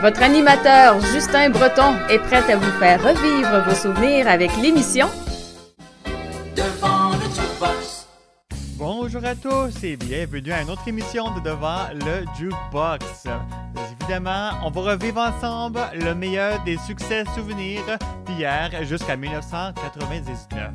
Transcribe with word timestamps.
Votre 0.00 0.22
animateur 0.22 0.98
Justin 1.12 1.50
Breton 1.50 1.94
est 2.08 2.20
prêt 2.20 2.50
à 2.50 2.56
vous 2.56 2.78
faire 2.78 3.02
revivre 3.02 3.62
vos 3.68 3.74
souvenirs 3.74 4.28
avec 4.28 4.50
l'émission 4.56 5.08
Devant 6.56 7.10
le 7.10 7.24
jukebox. 7.24 8.06
Bonjour 8.78 9.22
à 9.26 9.34
tous 9.34 9.84
et 9.84 9.96
bienvenue 9.96 10.52
à 10.52 10.62
une 10.62 10.70
autre 10.70 10.88
émission 10.88 11.34
de 11.34 11.40
Devant 11.40 11.88
le 11.92 12.24
Jukebox. 12.38 13.26
On 14.12 14.70
va 14.70 14.80
revivre 14.80 15.20
ensemble 15.20 15.78
le 15.94 16.16
meilleur 16.16 16.64
des 16.64 16.76
succès 16.78 17.22
souvenirs 17.32 17.84
d'hier 18.26 18.68
jusqu'à 18.82 19.16
1999. 19.16 20.70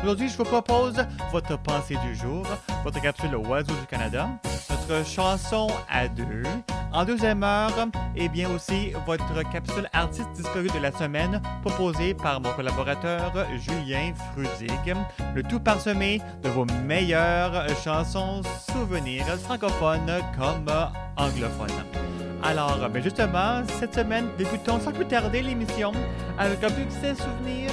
Aujourd'hui, 0.00 0.28
je 0.28 0.36
vous 0.36 0.44
propose 0.44 0.94
votre 1.32 1.58
pensée 1.58 1.96
du 2.06 2.14
jour, 2.14 2.46
votre 2.84 3.00
capsule 3.00 3.34
Oiseau 3.34 3.74
du 3.74 3.86
Canada, 3.88 4.28
notre 4.70 5.04
chanson 5.04 5.66
à 5.90 6.06
deux, 6.06 6.44
en 6.92 7.04
deuxième 7.04 7.42
heure, 7.42 7.88
et 8.14 8.28
bien 8.28 8.48
aussi 8.48 8.92
votre 9.06 9.42
capsule 9.50 9.88
artiste 9.92 10.30
disparu 10.36 10.68
de 10.68 10.78
la 10.78 10.92
semaine 10.92 11.42
proposée 11.62 12.14
par 12.14 12.40
mon 12.40 12.52
collaborateur 12.52 13.32
Julien 13.58 14.12
Frudig. 14.32 14.94
Le 15.34 15.42
tout 15.42 15.58
parsemé 15.58 16.20
de 16.44 16.48
vos 16.48 16.64
meilleures 16.86 17.66
chansons 17.82 18.42
souvenirs 18.72 19.26
francophones 19.40 20.20
comme 20.38 20.68
anglophones. 21.16 22.27
Alors, 22.42 22.88
ben 22.88 23.02
justement, 23.02 23.62
cette 23.80 23.94
semaine, 23.94 24.28
débutons 24.38 24.80
sans 24.80 24.92
plus 24.92 25.06
tarder 25.06 25.42
l'émission 25.42 25.92
avec 26.38 26.62
un 26.62 26.70
petit 26.70 27.20
souvenir 27.20 27.70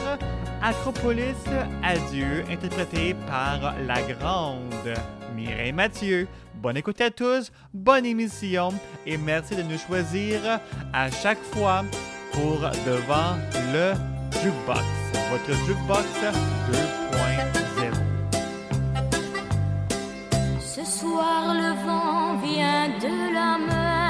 Acropolis 0.61 1.35
Adieu, 1.83 2.43
interprété 2.49 3.15
par 3.27 3.75
la 3.85 4.01
grande 4.01 4.93
Mireille 5.35 5.71
Mathieu. 5.71 6.27
Bonne 6.55 6.77
écoute 6.77 6.99
à 7.01 7.11
tous, 7.11 7.51
bonne 7.73 8.05
émission 8.05 8.69
et 9.05 9.17
merci 9.17 9.55
de 9.55 9.61
nous 9.61 9.77
choisir 9.77 10.39
à 10.93 11.11
chaque 11.11 11.41
fois 11.51 11.83
pour 12.33 12.59
Devant 12.87 13.37
le 13.71 13.93
Jukebox, 14.41 14.83
votre 15.29 15.53
Jukebox 15.65 16.05
2.0. 16.71 17.93
Ce 20.59 20.83
soir, 20.83 21.53
le 21.53 21.73
vent 21.85 22.37
vient 22.37 22.89
de 22.99 23.33
la 23.33 23.57
mer. 23.59 24.04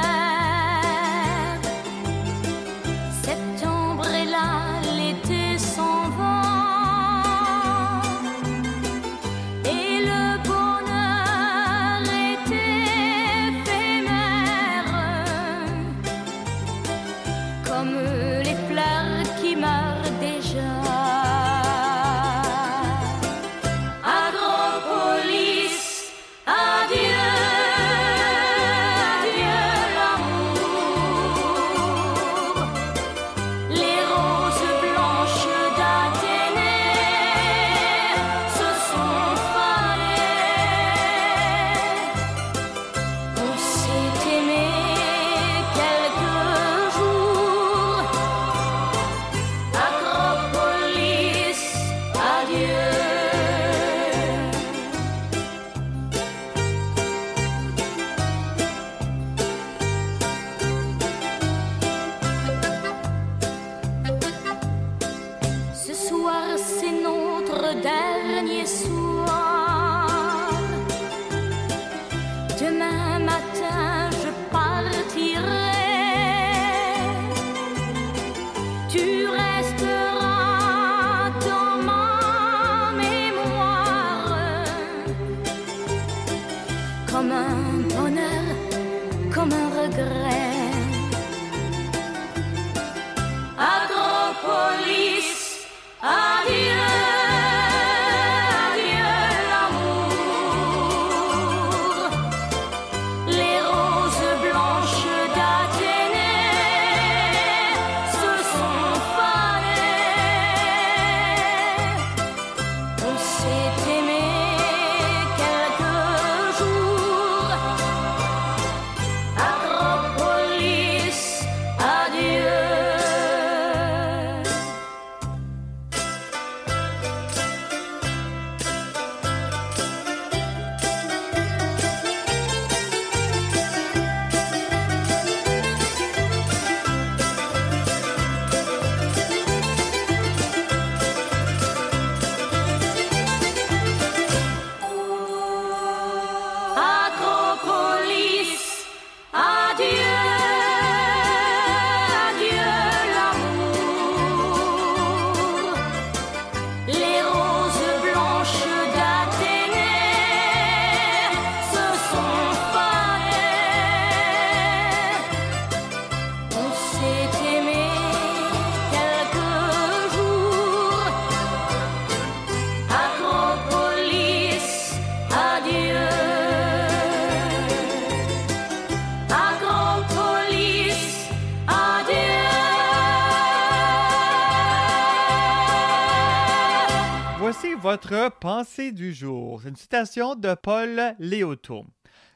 Du 188.95 189.13
jour. 189.13 189.61
C'est 189.61 189.69
une 189.69 189.75
citation 189.75 190.35
de 190.35 190.55
Paul 190.55 191.15
Léoto. 191.19 191.85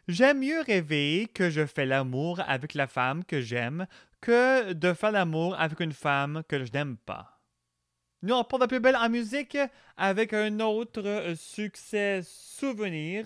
J'aime 0.08 0.40
mieux 0.40 0.62
rêver 0.62 1.28
que 1.34 1.50
je 1.50 1.66
fais 1.66 1.86
l'amour 1.86 2.42
avec 2.48 2.74
la 2.74 2.88
femme 2.88 3.24
que 3.24 3.42
j'aime 3.42 3.88
que 4.22 4.74
de 4.74 4.94
faire 4.94 5.12
l'amour 5.12 5.56
avec 5.60 5.80
une 5.80 5.94
femme 5.94 6.44
que 6.48 6.64
je 6.64 6.72
n'aime 6.72 6.98
pas. 6.98 7.40
Nous, 8.22 8.36
on 8.36 8.44
porte 8.44 8.62
la 8.62 8.68
plus 8.68 8.82
belle 8.82 8.98
en 8.98 9.10
musique 9.10 9.58
avec 9.96 10.34
un 10.34 10.60
autre 10.60 11.34
succès 11.38 12.22
souvenir 12.24 13.26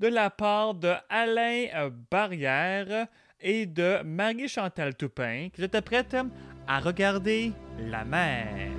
de 0.00 0.08
la 0.08 0.28
part 0.28 0.74
de 0.74 0.92
Alain 1.08 1.90
Barrière 2.10 3.06
et 3.40 3.66
de 3.66 4.02
Marie-Chantal 4.02 4.96
Toupin 4.96 5.50
qui 5.52 5.62
étaient 5.62 5.82
prête 5.82 6.16
à 6.66 6.80
regarder 6.80 7.52
la 7.78 8.04
mer. 8.04 8.72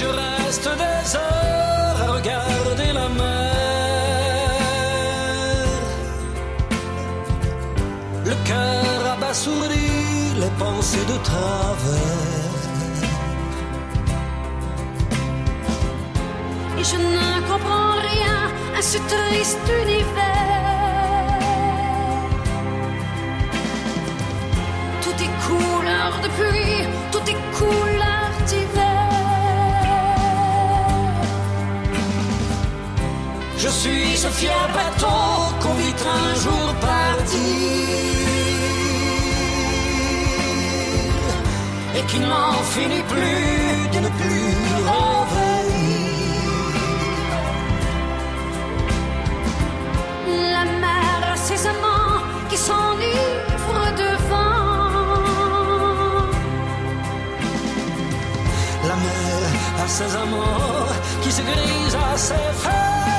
Je 0.00 0.06
reste 0.06 0.68
des 0.84 1.16
heures 1.16 1.98
à 2.04 2.12
regarder 2.16 2.90
la 2.92 3.08
mer. 3.20 3.54
Le 8.30 8.36
cœur 8.48 9.00
abasourdi, 9.14 9.90
les 10.42 10.52
pensées 10.62 11.06
de 11.12 11.16
travers. 11.28 12.60
Et 16.78 16.84
je 16.90 16.98
ne 17.16 17.28
comprends 17.50 17.94
rien 18.12 18.40
à 18.78 18.82
ce 18.90 18.98
triste 19.12 19.68
univers. 19.82 20.78
Tout 25.04 25.18
est 25.24 25.34
couleur 25.48 26.10
de 26.24 26.28
pluie, 26.38 26.86
tout 27.12 27.24
est 27.32 27.40
couleur 27.58 28.30
d'hiver. 28.46 28.87
Je 33.58 33.68
suis 33.68 34.16
ce 34.16 34.28
fier 34.28 34.68
bateau 34.72 35.06
qu'on 35.60 35.74
vit 35.74 35.92
un 36.20 36.34
jour 36.42 36.74
partir 36.80 37.38
et 41.96 42.02
qui 42.06 42.20
n'en 42.20 42.52
finit 42.74 43.02
plus 43.02 43.88
de 43.94 43.98
ne 43.98 44.10
plus 44.20 44.54
revenir. 44.90 46.08
La 50.54 50.64
mer 50.64 51.32
a 51.32 51.36
ses 51.36 51.66
amants 51.66 52.22
qui 52.48 52.56
s'enivrent 52.56 53.92
de 54.02 54.10
vent. 54.28 54.68
La 58.86 58.96
mer 59.06 59.40
a 59.84 59.88
ses 59.88 60.14
amants 60.14 60.92
qui 61.22 61.32
se 61.32 61.42
grisent 61.42 61.98
à 62.12 62.16
ses 62.16 62.52
fêtes. 62.62 63.17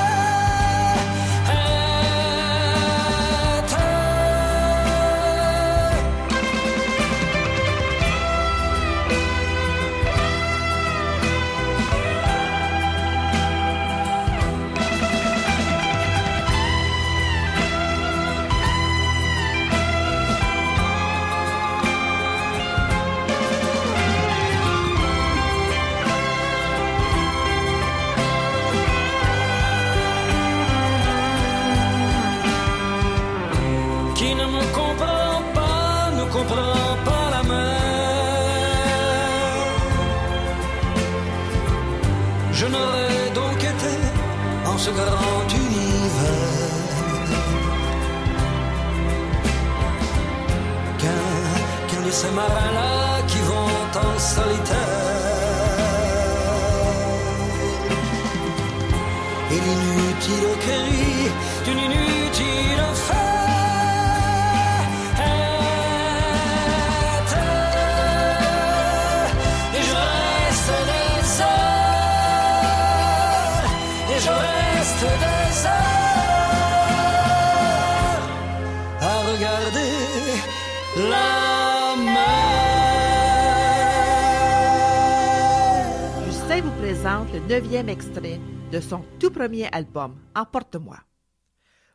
Neuvième 87.50 87.88
extrait 87.88 88.40
de 88.70 88.78
son 88.78 89.04
tout 89.18 89.32
premier 89.32 89.68
album, 89.72 90.14
Emporte-moi. 90.36 90.98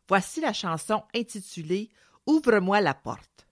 Voici 0.10 0.42
la 0.42 0.52
chanson 0.52 1.04
intitulée 1.16 1.92
Ouvre-moi 2.28 2.82
la 2.82 2.94
porte. 2.94 3.48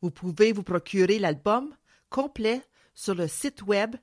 Vous 0.00 0.10
pouvez 0.10 0.52
vous 0.52 0.62
procurer 0.62 1.18
l'album 1.18 1.74
complet 2.08 2.62
sur 2.94 3.14
le 3.14 3.28
site 3.28 3.60
web 3.64 3.94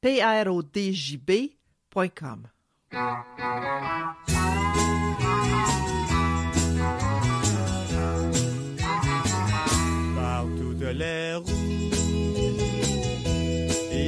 prodjb.com. 0.00 1.58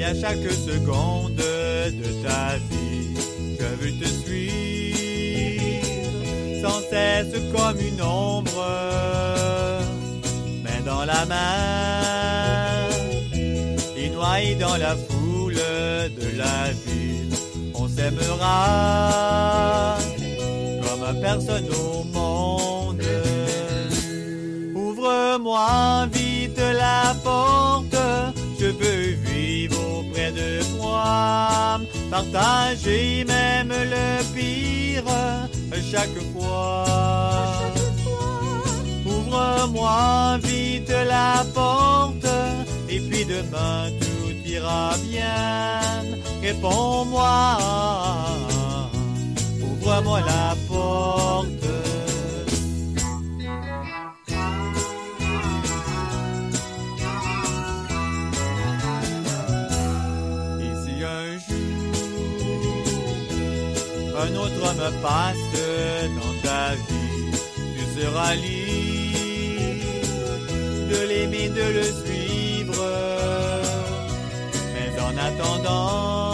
À 0.05 0.15
chaque 0.15 0.51
seconde 0.51 1.37
de 1.37 2.25
ta 2.25 2.57
vie, 2.71 3.15
je 3.59 3.67
veux 3.81 3.93
te 3.93 4.05
suivre 4.05 5.87
sans 6.61 6.81
cesse 6.91 7.35
comme 7.55 7.79
une 7.81 8.03
ombre. 8.03 8.67
Mais 10.65 10.81
dans 10.85 11.05
la 11.05 11.25
mer, 11.25 12.89
et 13.97 14.11
noyé 14.11 14.57
dans 14.57 14.77
la 14.77 14.97
foule 14.97 15.55
de 15.55 16.37
la 16.37 16.73
ville, 16.85 17.37
on 17.75 17.87
s'aimera 17.87 19.99
comme 20.83 21.21
personne 21.21 21.69
au 21.71 22.03
monde. 22.05 23.05
Ouvre-moi 24.75 26.09
vite 26.13 26.59
la 26.59 27.15
porte, 27.23 27.97
je 28.59 28.67
veux 28.67 29.13
vivre 29.13 29.32
de 30.31 30.63
toi, 30.77 31.81
partager 32.11 33.25
même 33.25 33.69
le 33.69 34.23
pire 34.35 35.05
chaque 35.93 36.21
fois. 36.33 36.85
Ouvre-moi 39.05 40.39
vite 40.43 40.93
la 41.07 41.45
porte, 41.55 42.27
et 42.89 43.01
puis 43.01 43.25
demain 43.25 43.91
tout 44.01 44.49
ira 44.49 44.95
bien. 45.09 45.81
Réponds-moi, 46.43 47.59
ouvre-moi 49.63 50.21
la 50.21 50.57
porte. 50.69 51.82
Homme 64.83 65.01
passe 65.01 65.37
dans 66.17 66.35
ta 66.43 66.75
vie, 66.75 67.31
tu 67.77 67.83
seras 68.01 68.35
libre 68.35 68.63
de 70.91 70.99
l'aimer, 71.09 71.49
de 71.49 71.67
le 71.79 71.85
suivre. 71.85 72.85
Mais 74.75 74.91
en 75.01 75.15
attendant, 75.29 76.33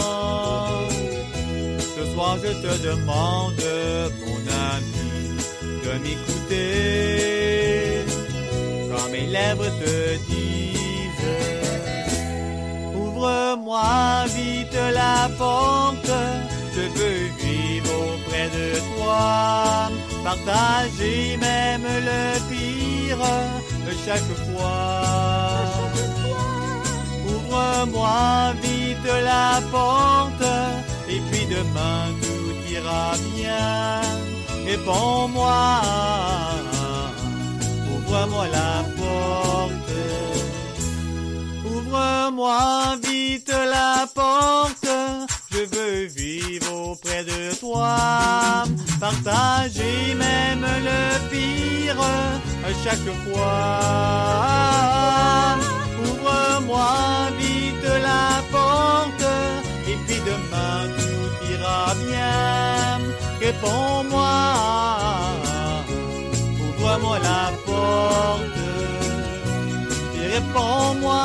ce 1.96 2.02
soir 2.12 2.34
je 2.42 2.52
te 2.64 2.72
demande, 2.88 3.64
mon 4.20 4.40
ami, 4.74 5.12
de 5.84 5.92
m'écouter 6.02 6.66
quand 8.90 9.06
mes 9.12 9.26
lèvres 9.26 9.70
te 9.82 9.94
disent. 10.30 11.36
Ouvre-moi 12.94 14.26
vite 14.36 14.78
la 14.94 15.18
porte, 15.36 16.12
je 16.74 16.82
veux 16.98 17.22
vivre 17.38 17.47
de 18.58 18.68
toi, 18.94 19.90
partager 20.24 21.36
même 21.36 21.86
le 22.08 22.38
pire 22.48 23.24
chaque 24.04 24.32
fois. 24.46 25.02
Ouvre-moi 27.26 28.54
vite 28.62 29.10
la 29.30 29.60
porte, 29.70 30.48
et 31.08 31.20
puis 31.30 31.46
demain 31.46 32.06
tout 32.22 32.72
ira 32.72 33.12
bien. 33.34 34.00
Réponds-moi, 34.66 35.80
ouvre-moi 37.94 38.46
la 38.58 38.84
porte. 38.98 39.92
Ouvre-moi 41.64 42.96
vite 43.02 43.52
la 43.76 44.06
porte, 44.14 44.88
je 45.58 45.64
veux 45.76 46.04
vivre 46.04 46.90
auprès 46.90 47.24
de 47.24 47.52
toi, 47.58 47.96
partager 49.00 50.14
même 50.14 50.64
le 50.88 51.18
pire 51.30 52.00
à 52.00 52.72
chaque 52.84 53.10
fois. 53.24 53.70
Ouvre-moi 56.04 56.90
vite 57.38 57.88
la 58.02 58.42
porte, 58.52 59.26
et 59.88 59.96
puis 60.06 60.20
demain 60.30 60.80
tout 60.96 61.30
ira 61.52 61.94
bien. 62.06 63.00
Réponds-moi, 63.40 64.36
ouvre-moi 66.68 67.18
la 67.18 67.44
porte, 67.66 68.60
et 70.14 70.26
réponds-moi, 70.34 71.24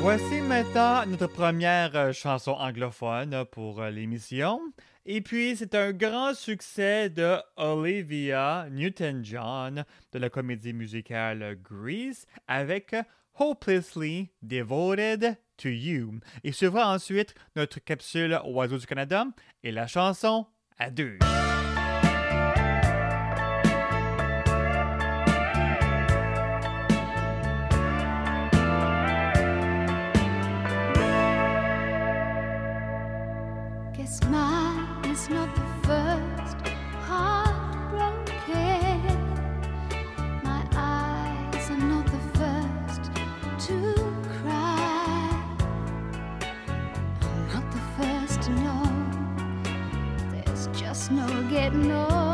Voici 0.00 0.40
maintenant 0.40 1.06
notre 1.06 1.26
première 1.26 1.94
euh, 1.94 2.12
chanson 2.12 2.52
anglophone 2.52 3.44
pour 3.50 3.80
euh, 3.80 3.90
l'émission. 3.90 4.60
Et 5.04 5.20
puis, 5.20 5.56
c'est 5.56 5.74
un 5.74 5.92
grand 5.92 6.34
succès 6.34 7.10
de 7.10 7.36
Olivia 7.56 8.66
Newton-John 8.70 9.84
de 10.12 10.18
la 10.18 10.30
comédie 10.30 10.72
musicale 10.72 11.58
Grease 11.62 12.26
avec 12.48 12.94
Hopelessly 13.38 14.30
Devoted 14.42 15.36
to 15.58 15.68
You. 15.68 16.20
Et 16.44 16.52
suivra 16.52 16.92
ensuite 16.92 17.34
notre 17.56 17.78
capsule 17.78 18.40
Oiseau 18.44 18.78
du 18.78 18.86
Canada 18.86 19.26
et 19.62 19.70
la 19.70 19.86
chanson 19.86 20.46
à 20.78 20.90
deux. 20.90 21.18
No 51.10 51.42
getting 51.50 51.90
over 51.90 52.29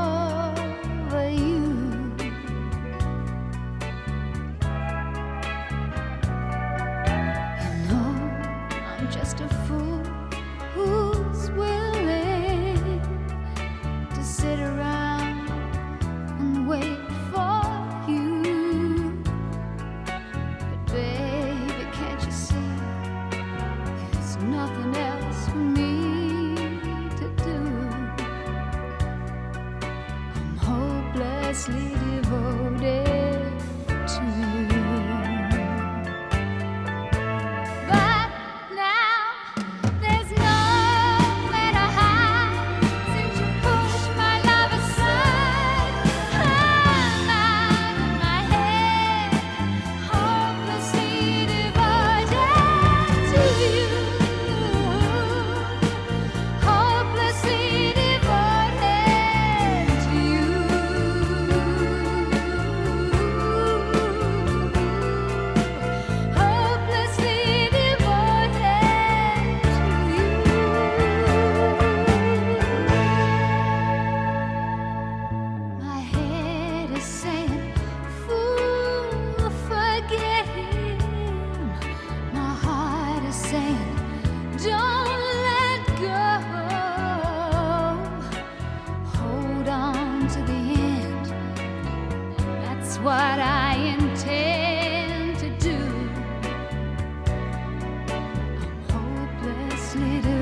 hopelessly 99.96 100.20
devoted 100.20 100.35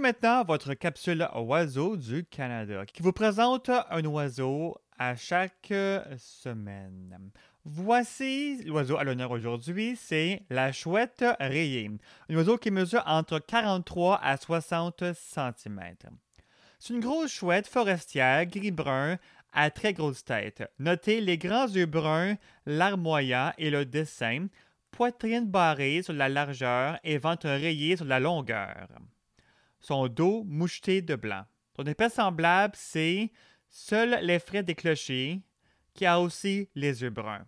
maintenant 0.00 0.44
votre 0.44 0.74
capsule 0.74 1.28
Oiseau 1.34 1.96
du 1.96 2.24
Canada 2.24 2.86
qui 2.86 3.02
vous 3.02 3.12
présente 3.12 3.68
un 3.68 4.04
oiseau 4.04 4.76
à 4.96 5.16
chaque 5.16 5.72
semaine. 6.18 7.30
Voici 7.64 8.62
l'oiseau 8.64 8.96
à 8.96 9.04
l'honneur 9.04 9.32
aujourd'hui, 9.32 9.96
c'est 9.96 10.42
la 10.50 10.72
chouette 10.72 11.24
rayée, 11.40 11.90
un 12.28 12.34
oiseau 12.36 12.58
qui 12.58 12.70
mesure 12.70 13.02
entre 13.06 13.40
43 13.40 14.20
à 14.22 14.36
60 14.36 15.02
cm. 15.14 15.94
C'est 16.78 16.94
une 16.94 17.00
grosse 17.00 17.32
chouette 17.32 17.66
forestière 17.66 18.46
gris-brun 18.46 19.18
à 19.52 19.70
très 19.70 19.94
grosse 19.94 20.24
tête. 20.24 20.62
Notez 20.78 21.20
les 21.20 21.38
grands 21.38 21.68
yeux 21.68 21.86
bruns, 21.86 22.36
larmoyants 22.66 23.52
et 23.58 23.70
le 23.70 23.84
dessin, 23.84 24.46
poitrine 24.92 25.46
barrée 25.46 26.02
sur 26.02 26.12
la 26.12 26.28
largeur 26.28 26.98
et 27.02 27.18
ventre 27.18 27.48
rayé 27.48 27.96
sur 27.96 28.06
la 28.06 28.20
longueur. 28.20 28.86
Son 29.80 30.08
dos 30.08 30.44
moucheté 30.44 31.02
de 31.02 31.14
blanc. 31.14 31.44
Son 31.76 31.84
épée 31.84 32.08
semblable, 32.08 32.74
c'est 32.76 33.30
Seuls 33.70 34.18
les 34.22 34.38
frais 34.38 34.62
des 34.62 34.74
clochers, 34.74 35.40
qui 35.94 36.06
a 36.06 36.20
aussi 36.20 36.68
les 36.74 37.02
yeux 37.02 37.10
bruns. 37.10 37.46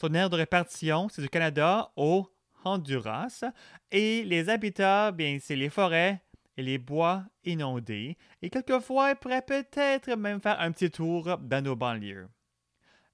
Son 0.00 0.14
aire 0.14 0.30
de 0.30 0.36
répartition, 0.36 1.08
c'est 1.08 1.22
du 1.22 1.28
Canada 1.28 1.92
au 1.96 2.28
Honduras. 2.64 3.44
Et 3.90 4.24
les 4.24 4.48
habitats, 4.48 5.12
bien, 5.12 5.38
c'est 5.40 5.56
les 5.56 5.70
forêts 5.70 6.22
et 6.56 6.62
les 6.62 6.78
bois 6.78 7.24
inondés. 7.44 8.16
Et 8.42 8.50
quelquefois, 8.50 9.10
il 9.10 9.16
pourrait 9.16 9.42
peut-être 9.42 10.14
même 10.16 10.40
faire 10.40 10.60
un 10.60 10.72
petit 10.72 10.90
tour 10.90 11.38
dans 11.38 11.64
nos 11.64 11.76
banlieues. 11.76 12.28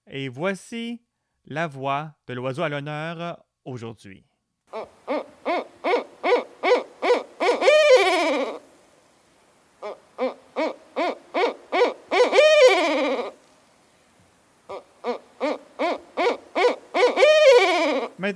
Et 0.07 0.29
voici 0.29 1.03
la 1.47 1.67
voix 1.67 2.15
de 2.27 2.35
l'oiseau 2.35 2.63
à 2.63 2.69
l'honneur 2.69 3.45
aujourd'hui. 3.65 4.25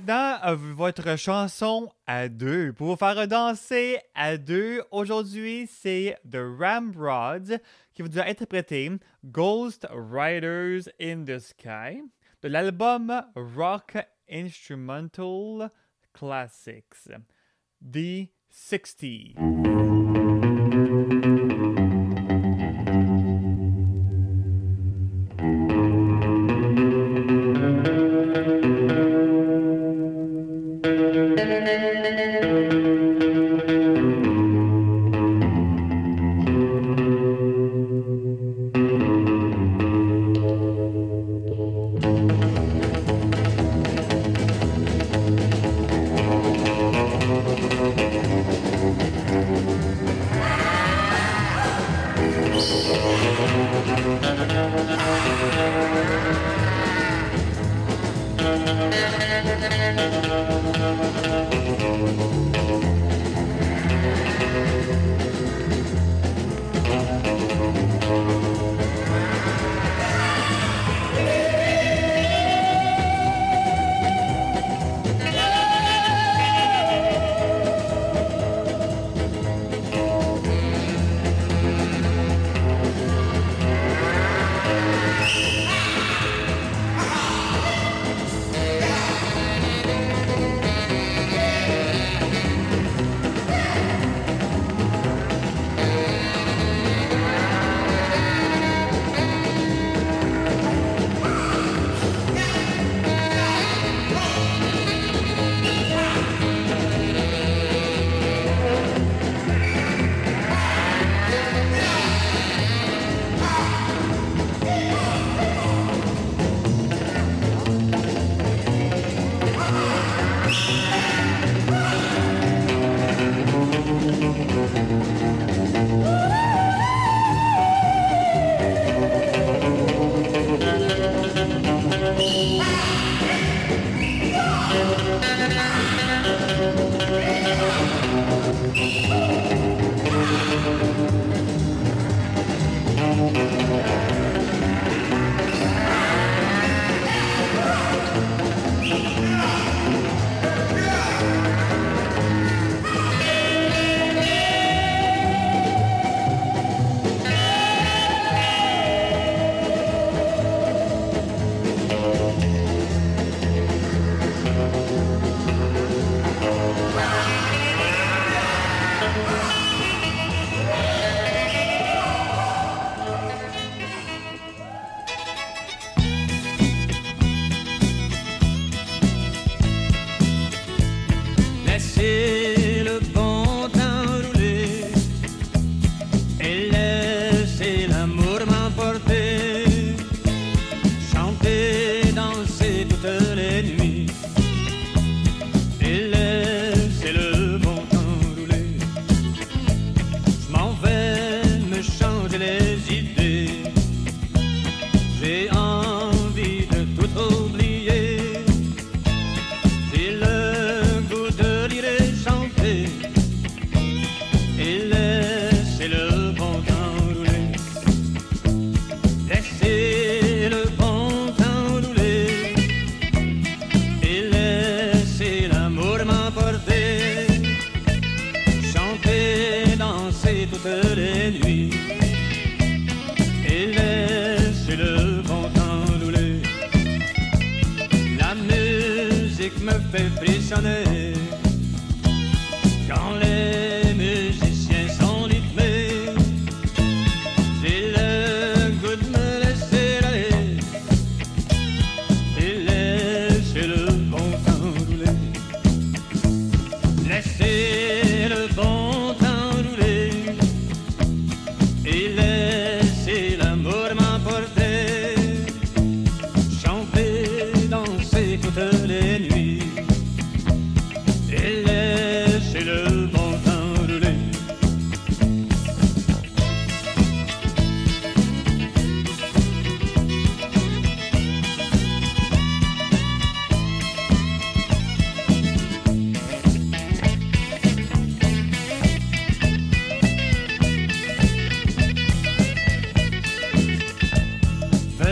Maintenant, 0.07 0.37
euh, 0.45 0.55
votre 0.55 1.17
chanson 1.17 1.91
à 2.05 2.29
deux. 2.29 2.73
Pour 2.73 2.89
vous 2.89 2.95
faire 2.95 3.27
danser 3.27 3.97
à 4.13 4.37
deux, 4.37 4.83
aujourd'hui, 4.91 5.67
c'est 5.67 6.15
The 6.29 6.37
Ramrods 6.59 7.57
qui 7.91 8.03
vous 8.03 8.19
a 8.19 8.25
interprété 8.25 8.91
Ghost 9.23 9.87
Riders 9.89 10.91
in 11.01 11.23
the 11.25 11.39
Sky 11.39 12.03
de 12.43 12.49
l'album 12.49 13.19
Rock 13.35 13.97
Instrumental 14.29 15.71
Classics, 16.13 17.09
The 17.81 18.29
60. 18.51 19.94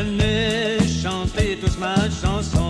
venez 0.03 0.79
chanter 1.01 1.57
tous 1.59 1.77
ma 1.77 1.95
chanson. 2.09 2.62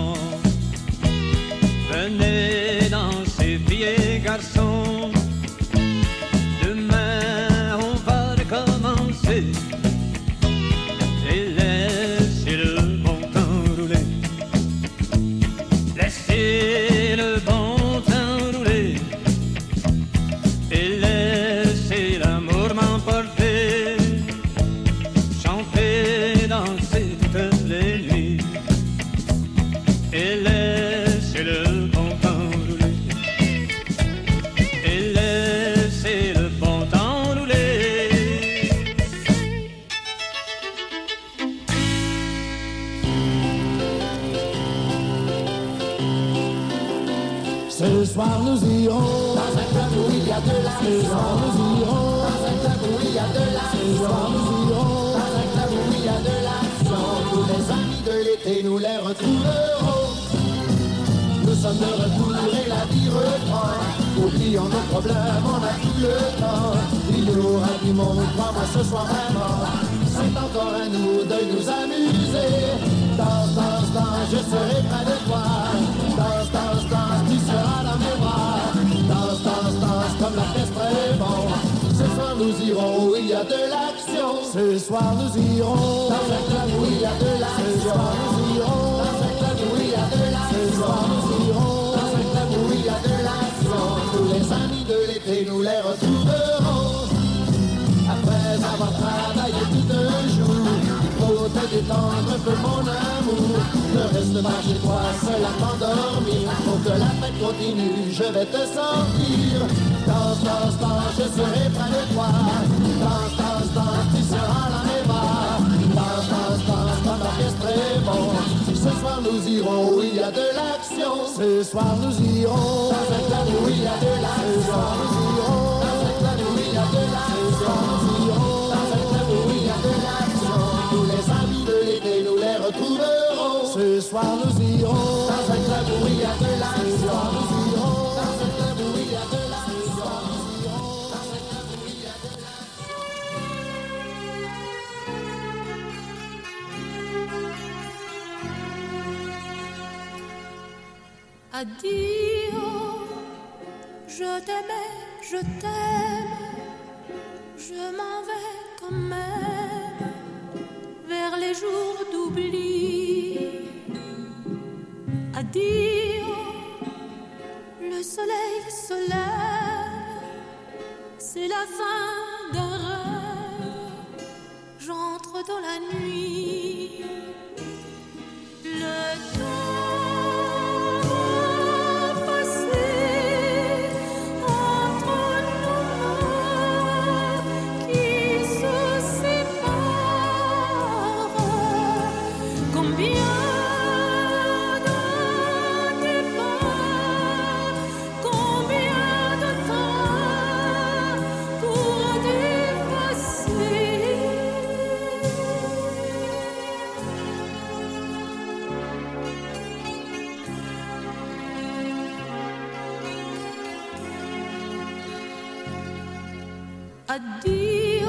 Adieu, 217.14 218.08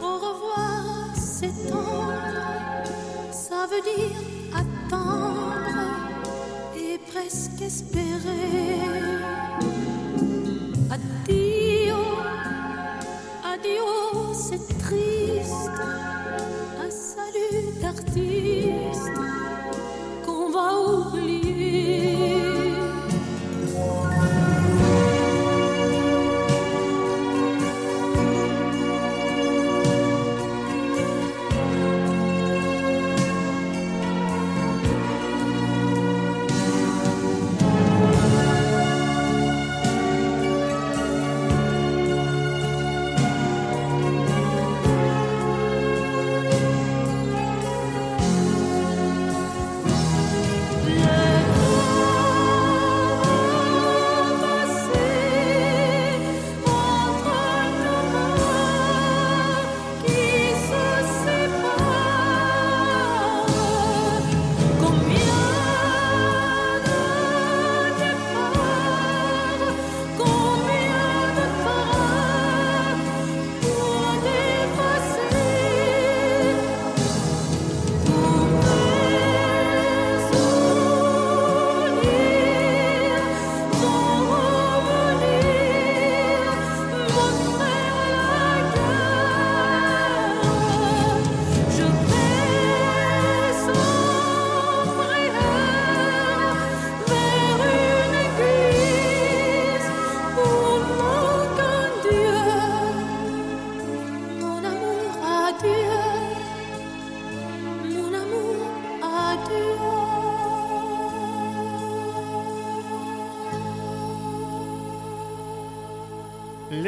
au 0.00 0.14
revoir, 0.18 1.16
s'étendre, 1.16 2.12
ça 3.32 3.66
veut 3.66 3.82
dire 3.82 4.16
attendre 4.54 5.64
et 6.76 6.98
presque 7.10 7.60
espérer. 7.60 8.89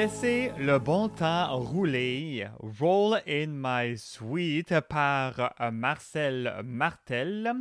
Laissez 0.03 0.51
le 0.59 0.81
bon 0.81 1.09
temps 1.09 1.57
rouler. 1.61 2.49
Roll 2.81 3.21
in 3.25 3.47
My 3.51 3.97
Sweet 3.97 4.81
par 4.89 5.55
euh, 5.61 5.71
Marcel 5.71 6.61
Martel. 6.65 7.53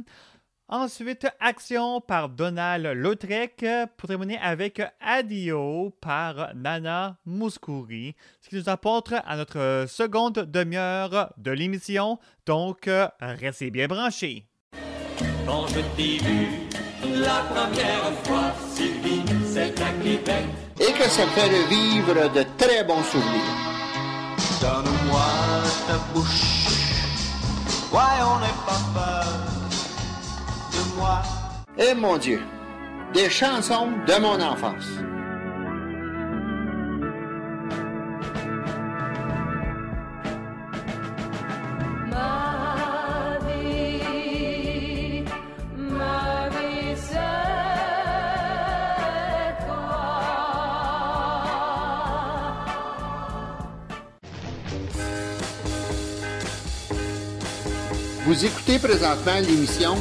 Ensuite, 0.68 1.28
Action 1.40 2.02
par 2.02 2.30
Donald 2.30 2.98
Lautrec 2.98 3.64
pour 3.96 4.10
terminer 4.10 4.40
avec 4.40 4.82
Adio 5.00 5.96
par 6.02 6.56
Nana 6.56 7.20
Mouskouri, 7.26 8.16
ce 8.42 8.50
qui 8.50 8.56
nous 8.56 8.70
apporte 8.70 9.14
à 9.24 9.38
notre 9.38 9.86
seconde 9.88 10.40
demi-heure 10.50 11.36
de 11.38 11.52
l'émission. 11.52 12.18
Donc, 12.48 12.88
euh, 12.88 13.08
restez 13.20 13.70
bien 13.70 13.86
branchés. 13.86 14.51
Quand 15.46 15.68
je 15.68 15.82
t'ai 15.96 16.18
vu 16.24 16.48
la 17.04 17.44
première 17.54 18.12
fois, 18.24 18.54
Sylvie, 18.74 19.24
c'est 19.46 19.80
à 19.82 19.92
Québec. 20.04 20.46
Et 20.80 20.92
que 20.94 21.10
ça 21.10 21.24
fait 21.28 21.48
revivre 21.48 22.32
de 22.32 22.46
très 22.58 22.84
bons 22.84 23.04
souvenirs. 23.04 23.58
Donne-moi 24.62 25.26
ta 25.88 25.98
bouche, 26.14 26.68
voyons 27.90 28.36
ouais, 28.36 28.42
n'est 28.42 28.62
pas 28.66 28.82
peur 28.94 29.26
de 30.74 30.98
moi. 30.98 31.22
Eh 31.78 31.94
mon 31.96 32.18
Dieu, 32.18 32.42
des 33.14 33.30
chansons 33.30 33.90
de 34.06 34.22
mon 34.22 34.40
enfance. 34.40 34.88
Ma 42.12 42.61
Vous 58.32 58.46
écoutez 58.46 58.80
présentement 58.80 59.42
l'émission 59.46 59.94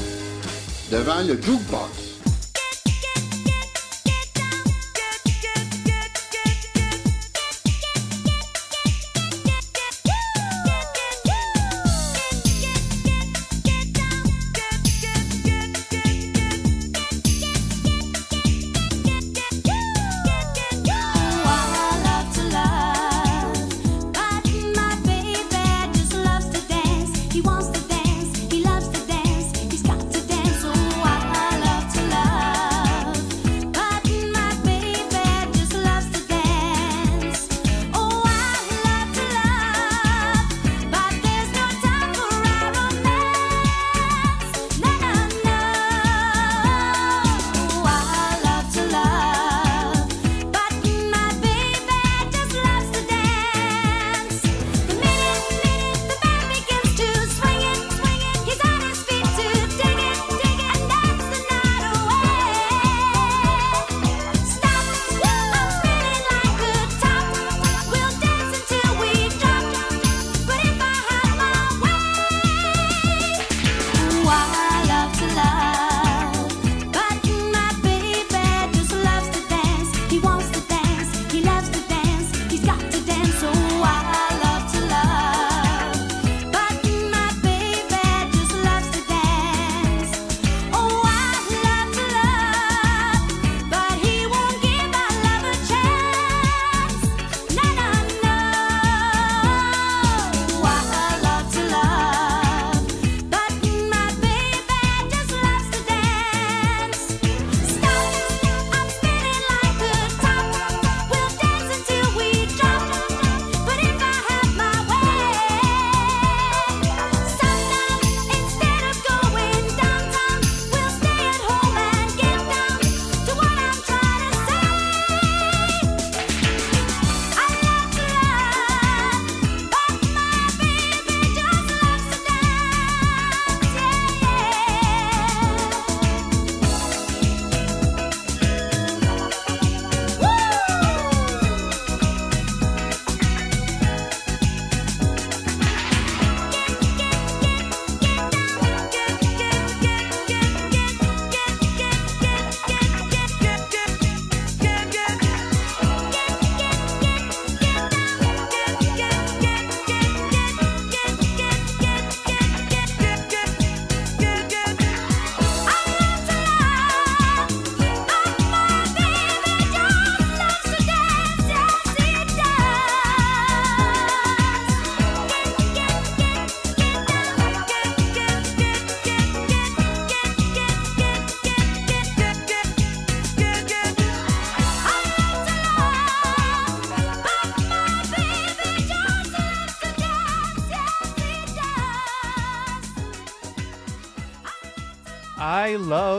Devant 0.92 1.20
le 1.26 1.34
Jukebox. 1.34 2.09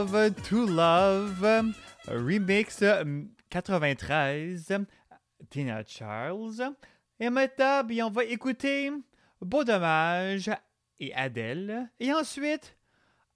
To 0.01 0.65
Love, 0.65 1.45
remix 2.07 2.81
euh, 2.81 3.21
93, 3.51 4.73
Tina 5.51 5.83
Charles. 5.85 6.73
Et 7.19 7.29
maintenant, 7.29 7.83
on 8.07 8.09
va 8.09 8.25
écouter 8.25 8.91
Beau 9.41 9.63
Dommage 9.63 10.49
et 10.99 11.13
Adèle. 11.13 11.87
Et 11.99 12.11
ensuite, 12.11 12.75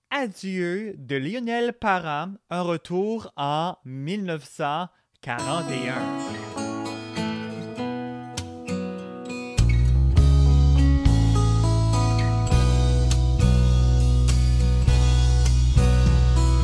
Adieu 0.09 0.95
de 0.97 1.17
Lionel 1.17 1.73
Parent, 1.73 2.33
un 2.49 2.61
retour 2.63 3.31
en 3.35 3.77
1941. 3.85 6.34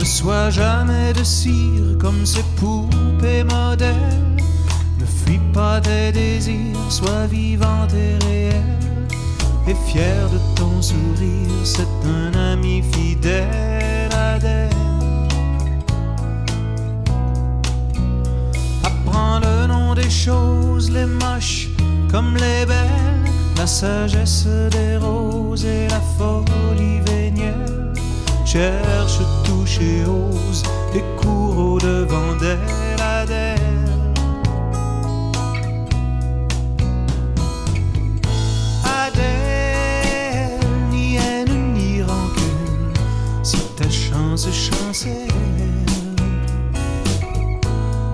Ne 0.01 0.05
sois 0.05 0.49
jamais 0.49 1.13
de 1.13 1.23
cire 1.23 1.95
comme 1.99 2.25
ces 2.25 2.41
poupées 2.55 3.43
modèles. 3.43 4.35
Ne 4.97 5.05
fuis 5.05 5.39
pas 5.53 5.79
tes 5.79 6.11
désirs, 6.11 6.89
sois 6.89 7.27
vivant 7.27 7.85
et 7.93 8.25
réel. 8.25 8.63
Et 9.67 9.75
fier 9.85 10.27
de 10.33 10.39
ton 10.55 10.81
sourire, 10.81 11.63
c'est 11.63 11.93
un 12.03 12.33
ami 12.33 12.81
fidèle 12.91 14.09
Adèle. 14.11 14.69
Apprends 18.83 19.39
le 19.39 19.67
nom 19.67 19.93
des 19.93 20.09
choses, 20.09 20.89
les 20.89 21.05
moches 21.05 21.69
comme 22.09 22.33
les 22.37 22.65
belles, 22.65 23.31
la 23.55 23.67
sagesse 23.67 24.47
des 24.71 24.97
roses 24.97 25.63
et 25.63 25.87
la 25.89 26.01
folie 26.17 27.01
vénielle 27.05 27.80
Cherche, 28.53 29.21
touche 29.45 29.79
et 29.79 30.03
ose, 30.03 30.63
et 30.93 31.03
cours 31.21 31.57
au 31.57 31.79
devant 31.79 32.35
d'elle, 32.37 32.59
Adèle. 32.99 33.57
Adèle, 38.83 40.59
ni 40.89 41.15
haine 41.15 41.73
ni 41.73 42.01
rancune, 42.03 42.91
si 43.41 43.55
ta 43.77 43.89
chance 43.89 44.49
chancelle. 44.51 45.29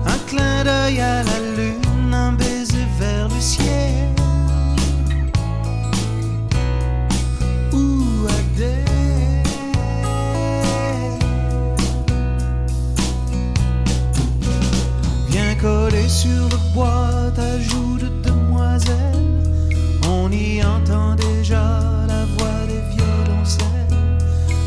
Un 0.06 0.18
clin 0.28 0.62
d'œil 0.62 1.00
à 1.00 1.24
la 1.24 1.40
lune, 1.56 2.14
un 2.14 2.30
baiser 2.34 2.86
vers 3.00 3.28
le 3.28 3.40
ciel. 3.40 4.07
On 20.06 20.30
y 20.30 20.62
entend 20.62 21.14
déjà 21.14 21.80
la 22.06 22.24
voix 22.36 22.66
des 22.66 22.82
violoncelles, 22.94 23.96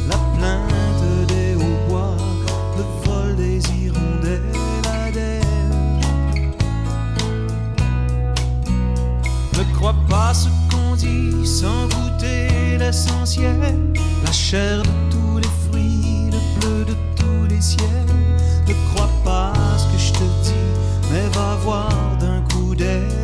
la 0.08 0.18
plainte 0.38 1.28
des 1.28 1.56
hautbois, 1.56 2.18
le 2.78 2.84
vol 3.06 3.36
des 3.36 3.60
hirondelles 3.72 4.42
Adèle. 5.06 5.42
Ne 9.58 9.64
crois 9.76 9.96
pas 10.10 10.34
ce 10.34 10.48
qu'on 10.70 10.96
dit 10.96 11.46
sans 11.46 11.88
goûter 11.88 12.78
l'essentiel, 12.80 13.78
la 14.24 14.32
chair 14.32 14.84
de 14.84 14.90
tous 15.12 15.38
les 15.38 15.54
fruits, 15.70 16.30
le 16.32 16.60
bleu 16.60 16.86
de 16.86 16.96
tous 17.16 17.54
les 17.54 17.62
ciels. 17.62 17.88
Ne 18.68 18.74
crois 18.94 19.10
pas 19.24 19.54
ce 19.78 19.86
que 19.92 19.98
je 19.98 20.14
te 20.14 20.24
dis, 20.44 20.54
mais 21.12 21.28
va 21.34 21.56
voir 21.64 21.90
d'un 22.20 22.42
coup 22.54 22.76
d'aile 22.76 23.21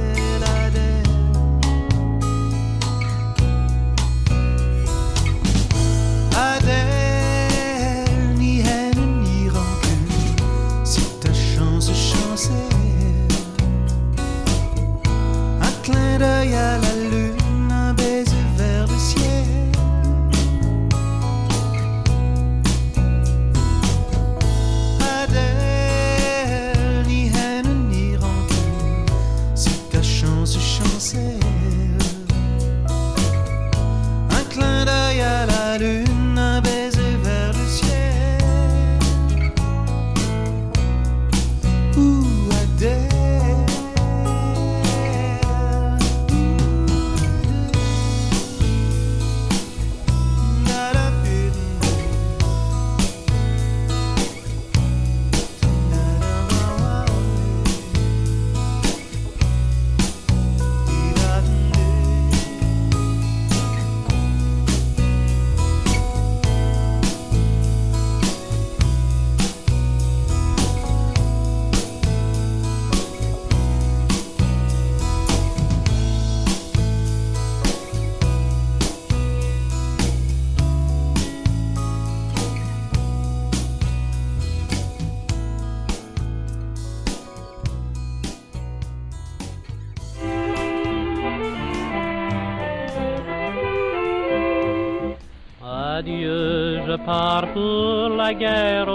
Adieu, 95.97 96.81
je 96.87 96.95
pars 97.07 97.47
pour 97.53 98.09
la 98.15 98.31
guerre. 98.31 98.93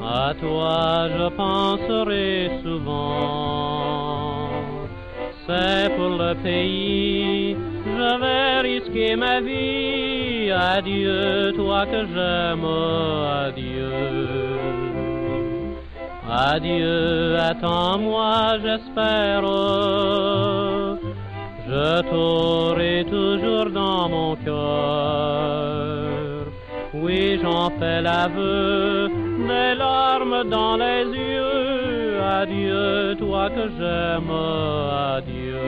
À 0.00 0.32
toi 0.40 1.08
je 1.16 1.26
penserai 1.42 2.50
souvent. 2.62 4.48
C'est 5.44 5.88
pour 5.96 6.12
le 6.22 6.34
pays, 6.34 7.56
je 7.98 8.10
vais 8.22 8.60
risquer 8.60 9.16
ma 9.16 9.40
vie. 9.40 10.52
Adieu, 10.52 11.52
toi 11.56 11.84
que 11.86 12.00
j'aime, 12.14 12.66
adieu. 13.44 13.92
Adieu, 16.30 17.36
attends-moi, 17.50 18.58
j'espère. 18.62 19.42
Je 21.76 22.00
t'aurai 22.10 23.04
toujours 23.04 23.68
dans 23.70 24.08
mon 24.08 24.34
cœur. 24.36 25.66
Oui, 26.94 27.38
j'en 27.42 27.68
fais 27.78 28.00
l'aveu, 28.00 29.10
des 29.50 29.74
larmes 29.84 30.40
dans 30.48 30.76
les 30.84 31.04
yeux. 31.04 32.18
Adieu, 32.40 33.14
toi 33.18 33.50
que 33.56 33.64
j'aime, 33.76 34.32
adieu. 35.16 35.66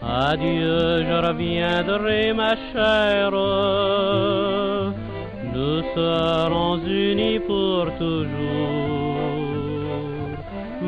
Adieu, 0.00 0.82
je 1.08 1.16
reviendrai, 1.28 2.22
ma 2.34 2.54
chère. 2.70 3.36
Nous 5.54 5.78
serons 5.96 6.76
unis 6.86 7.40
pour 7.40 7.84
toujours. 7.98 9.01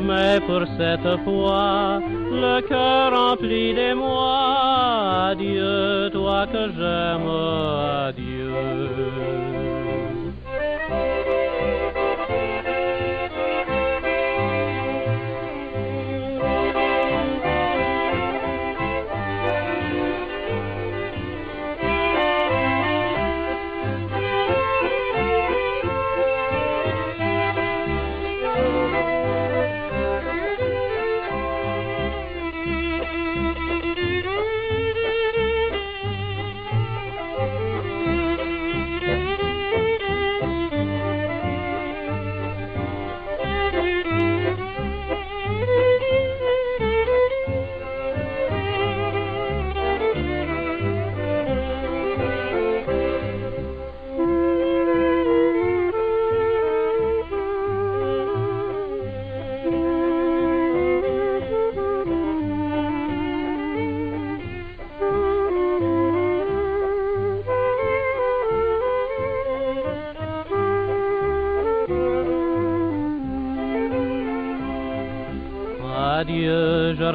Mais 0.07 0.39
pour 0.41 0.61
cette 0.77 1.23
fois, 1.23 1.99
le 2.31 2.61
cœur 2.67 3.11
rempli 3.11 3.73
d'émoi, 3.73 5.29
adieu, 5.31 6.09
toi 6.13 6.45
que 6.45 6.69
j'aime, 6.77 7.27
adieu. 8.07 9.44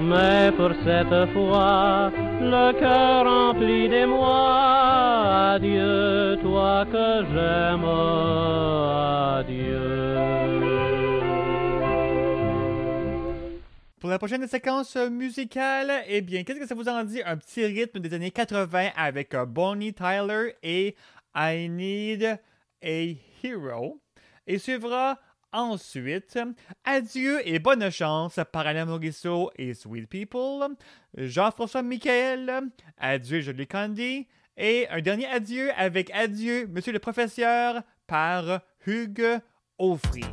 Mais 0.00 0.52
pour 0.56 0.72
cette 0.84 1.20
fois, 1.34 2.10
le 2.40 2.72
cœur 2.80 3.24
rempli 3.24 3.88
d'émoi, 3.88 5.54
adieu, 5.54 6.38
toi 6.42 6.84
que 6.92 7.08
j'aime, 7.32 7.86
adieu. 9.38 9.57
La 14.18 14.26
prochaine 14.26 14.48
séquence 14.48 14.96
euh, 14.96 15.10
musicale, 15.10 16.02
eh 16.08 16.22
bien, 16.22 16.42
qu'est-ce 16.42 16.58
que 16.58 16.66
ça 16.66 16.74
vous 16.74 16.88
en 16.88 17.04
dit? 17.04 17.22
Un 17.24 17.36
petit 17.36 17.64
rythme 17.64 18.00
des 18.00 18.12
années 18.12 18.32
80 18.32 18.88
avec 18.96 19.32
euh, 19.32 19.46
Bonnie 19.46 19.94
Tyler 19.94 20.56
et 20.64 20.96
I 21.36 21.68
Need 21.68 22.24
a 22.82 23.16
Hero. 23.44 24.00
Et 24.48 24.58
suivra 24.58 25.20
ensuite 25.52 26.36
Adieu 26.84 27.46
et 27.46 27.60
bonne 27.60 27.88
chance 27.90 28.40
par 28.50 28.66
Alain 28.66 28.86
Morisseau 28.86 29.52
et 29.54 29.72
Sweet 29.72 30.08
People, 30.08 30.66
Jean-François 31.16 31.82
Michael, 31.82 32.72
Adieu 32.96 33.40
Jolie 33.40 33.68
Candy, 33.68 34.26
et 34.56 34.88
un 34.88 35.00
dernier 35.00 35.26
adieu 35.26 35.70
avec 35.76 36.10
Adieu 36.10 36.66
Monsieur 36.66 36.92
le 36.92 36.98
Professeur 36.98 37.82
par 38.08 38.62
Hugues 38.84 39.38
Offry. 39.78 40.24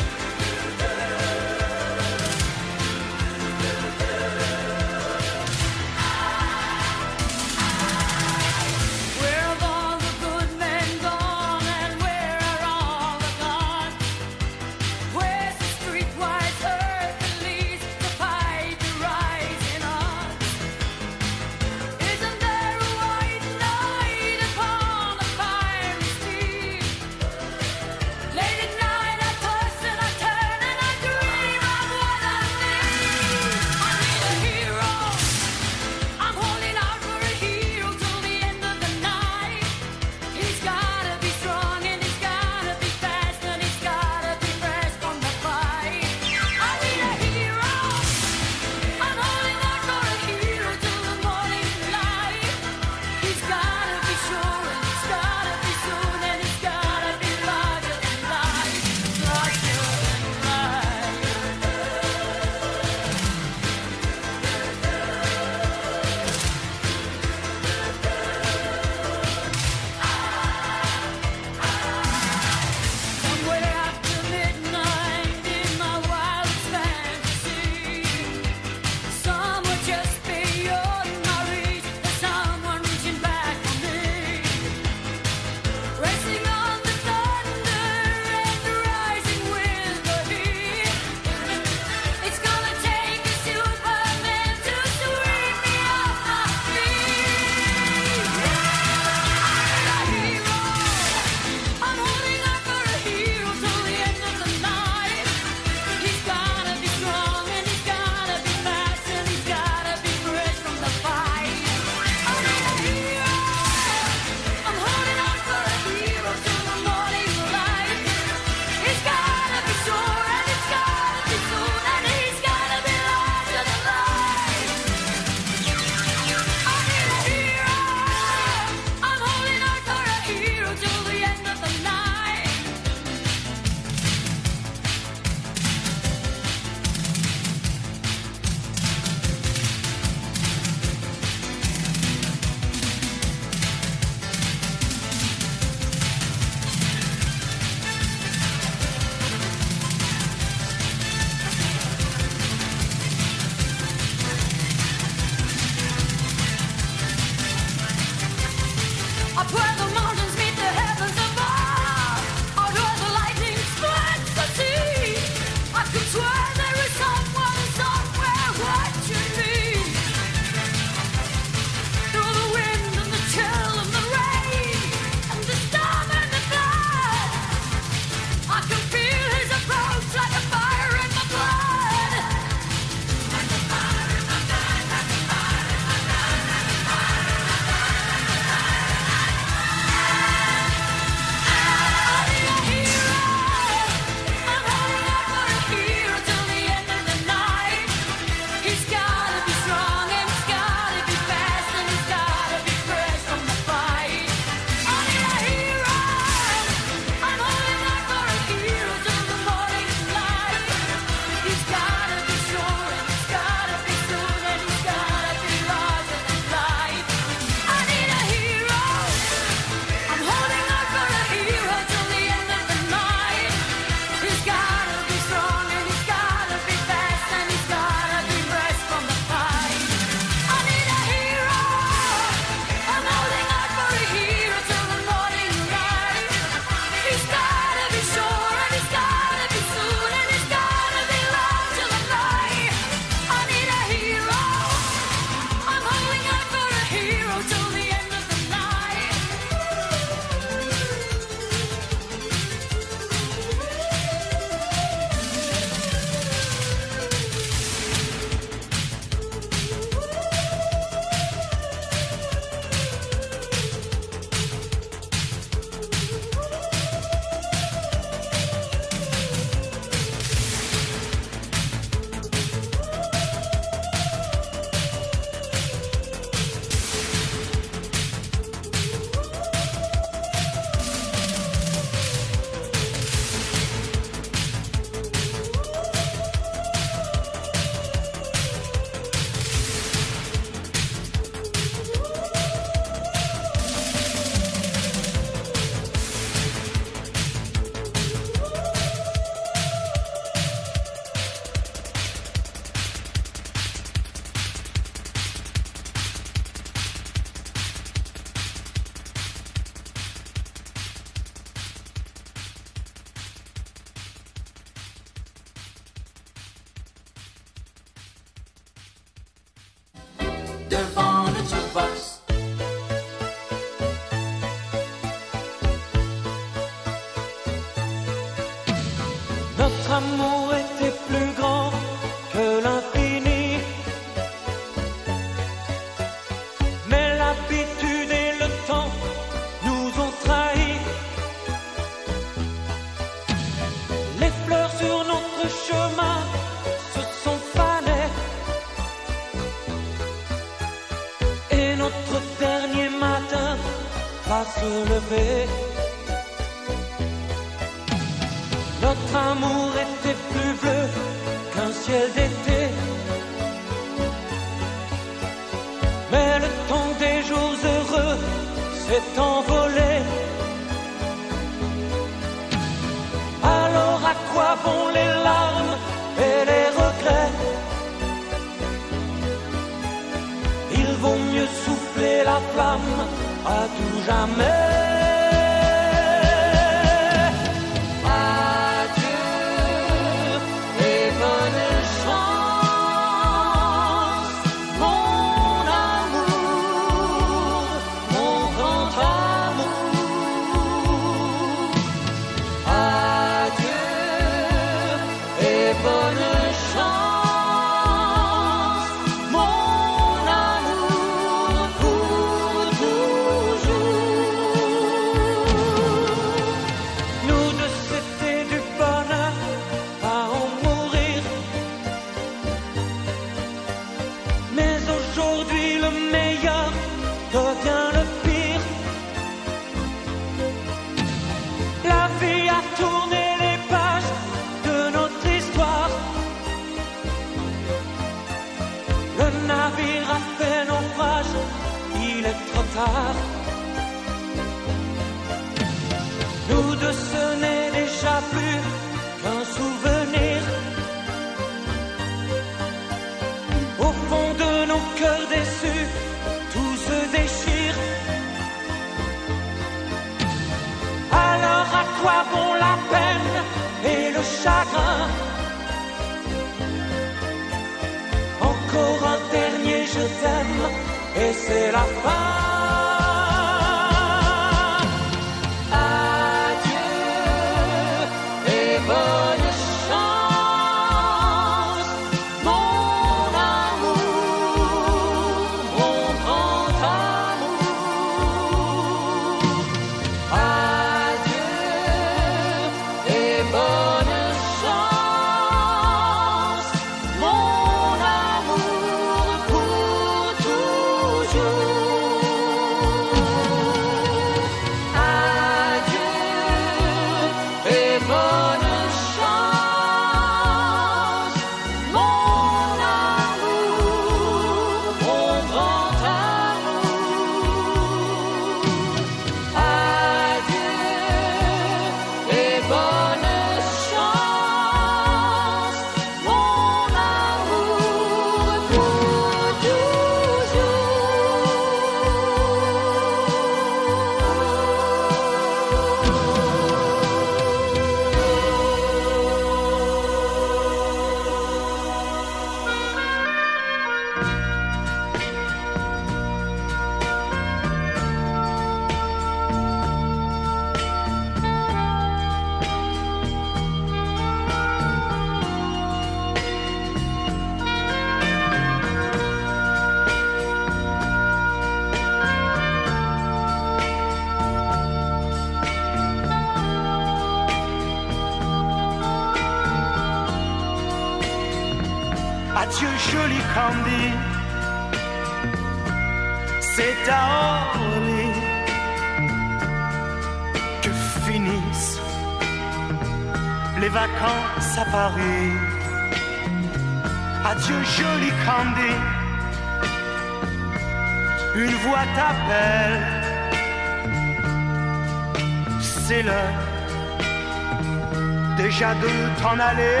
s'en 599.44 599.58
aller 599.58 600.00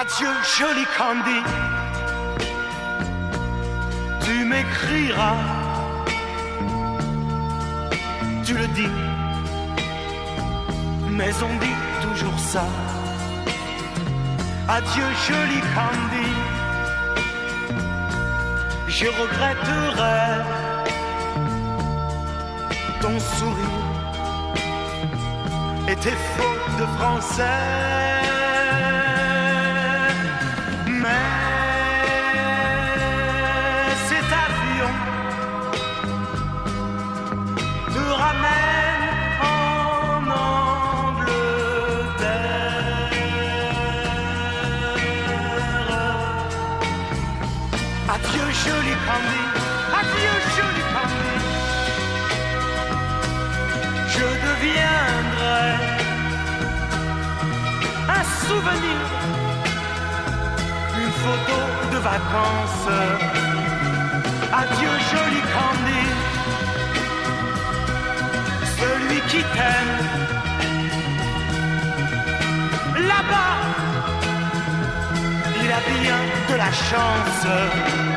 Adieu, 0.00 0.32
joli 0.58 0.86
Candy, 0.98 1.40
tu 4.24 4.34
m'écriras 4.44 5.55
tu 8.46 8.54
le 8.54 8.68
dis, 8.68 8.94
mais 11.10 11.32
on 11.42 11.58
dit 11.58 11.78
toujours 12.00 12.38
ça. 12.38 12.64
Adieu 14.68 15.08
joli 15.26 15.60
Candy, 15.74 16.30
je 18.86 19.06
regretterai 19.20 20.44
ton 23.00 23.18
sourire 23.18 23.84
et 25.88 25.96
tes 25.96 26.16
fautes 26.34 26.76
de 26.78 26.86
français. 26.98 28.35
Adieu 49.08 50.34
joli 50.56 50.82
Candy. 50.92 51.34
Je 54.14 54.26
deviendrai 54.46 55.66
un 58.08 58.24
souvenir, 58.46 59.02
une 61.00 61.12
photo 61.22 61.58
de 61.92 61.98
vacances. 61.98 62.90
Adieu 64.52 64.92
joli 65.12 65.42
Candy, 65.54 66.04
celui 68.80 69.20
qui 69.28 69.42
t'aime. 69.54 69.96
Là-bas, 73.10 73.56
il 75.62 75.70
a 75.70 75.80
bien 76.00 76.20
de 76.48 76.54
la 76.56 76.72
chance. 76.72 78.15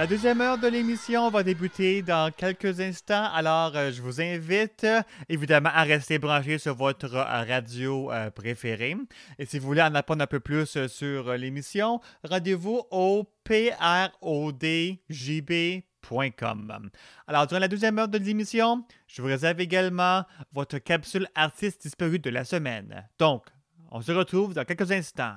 La 0.00 0.06
deuxième 0.06 0.40
heure 0.40 0.56
de 0.56 0.66
l'émission 0.66 1.28
va 1.28 1.42
débuter 1.42 2.00
dans 2.00 2.32
quelques 2.34 2.80
instants, 2.80 3.28
alors 3.34 3.76
euh, 3.76 3.92
je 3.92 4.00
vous 4.00 4.22
invite 4.22 4.84
euh, 4.84 5.02
évidemment 5.28 5.68
à 5.74 5.82
rester 5.82 6.18
branché 6.18 6.56
sur 6.56 6.74
votre 6.74 7.14
euh, 7.14 7.44
radio 7.44 8.10
préférée. 8.34 8.96
Et 9.38 9.44
si 9.44 9.58
vous 9.58 9.66
voulez 9.66 9.82
en 9.82 9.94
apprendre 9.94 10.22
un 10.22 10.26
peu 10.26 10.40
plus 10.40 10.86
sur 10.86 11.34
l'émission, 11.34 12.00
rendez-vous 12.24 12.80
au 12.90 13.30
prodjb.com. 13.44 15.02
Alors, 17.26 17.46
durant 17.46 17.60
la 17.60 17.68
deuxième 17.68 17.98
heure 17.98 18.08
de 18.08 18.16
l'émission, 18.16 18.86
je 19.06 19.20
vous 19.20 19.28
réserve 19.28 19.60
également 19.60 20.24
votre 20.54 20.78
capsule 20.78 21.28
artiste 21.34 21.82
disparu 21.82 22.18
de 22.18 22.30
la 22.30 22.46
semaine. 22.46 23.06
Donc, 23.18 23.44
on 23.90 24.00
se 24.00 24.12
retrouve 24.12 24.54
dans 24.54 24.64
quelques 24.64 24.92
instants. 24.92 25.36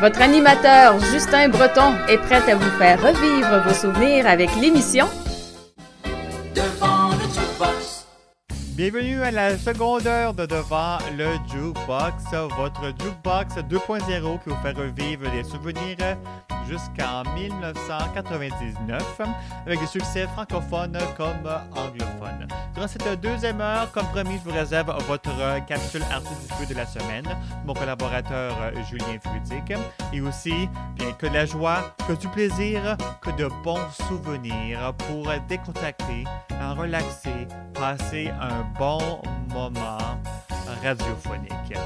Votre 0.00 0.22
animateur 0.22 0.96
Justin 1.12 1.48
Breton 1.48 1.92
est 2.08 2.18
prêt 2.18 2.52
à 2.52 2.54
vous 2.54 2.70
faire 2.78 3.02
revivre 3.02 3.64
vos 3.66 3.74
souvenirs 3.74 4.28
avec 4.28 4.48
l'émission 4.60 5.08
Bienvenue 8.78 9.20
à 9.22 9.32
la 9.32 9.58
seconde 9.58 10.06
heure 10.06 10.32
de 10.34 10.46
Devant 10.46 10.98
le 11.16 11.32
Jukebox, 11.50 12.22
votre 12.56 12.84
Jukebox 12.96 13.56
2.0 13.56 14.40
qui 14.40 14.48
vous 14.48 14.56
fait 14.62 14.70
revivre 14.70 15.28
des 15.32 15.42
souvenirs 15.42 16.16
jusqu'en 16.68 17.24
1999 17.34 19.20
avec 19.66 19.80
des 19.80 19.86
succès 19.86 20.28
francophones 20.28 20.96
comme 21.16 21.50
anglophones. 21.74 22.46
Durant 22.74 22.86
cette 22.86 23.20
deuxième 23.20 23.60
heure, 23.60 23.90
comme 23.90 24.06
promis, 24.06 24.38
je 24.38 24.48
vous 24.48 24.56
réserve 24.56 24.94
votre 25.08 25.30
capsule 25.66 26.04
artistique 26.12 26.68
de 26.68 26.74
la 26.74 26.86
semaine, 26.86 27.26
mon 27.64 27.74
collaborateur 27.74 28.56
euh, 28.60 28.72
Julien 28.88 29.18
Frudic, 29.20 29.72
et 30.12 30.20
aussi 30.20 30.68
bien 30.94 31.12
que 31.18 31.26
de 31.26 31.34
la 31.34 31.46
joie, 31.46 31.96
que 32.06 32.12
du 32.12 32.28
plaisir, 32.28 32.96
que 33.22 33.30
de 33.30 33.48
bons 33.64 33.90
souvenirs 34.06 34.94
pour 35.08 35.28
décontracter, 35.48 36.24
en 36.60 36.74
relaxer, 36.74 37.48
passer 37.74 38.30
un 38.40 38.62
bon 38.78 39.22
moment 39.52 39.98
radiophonique. 40.82 41.78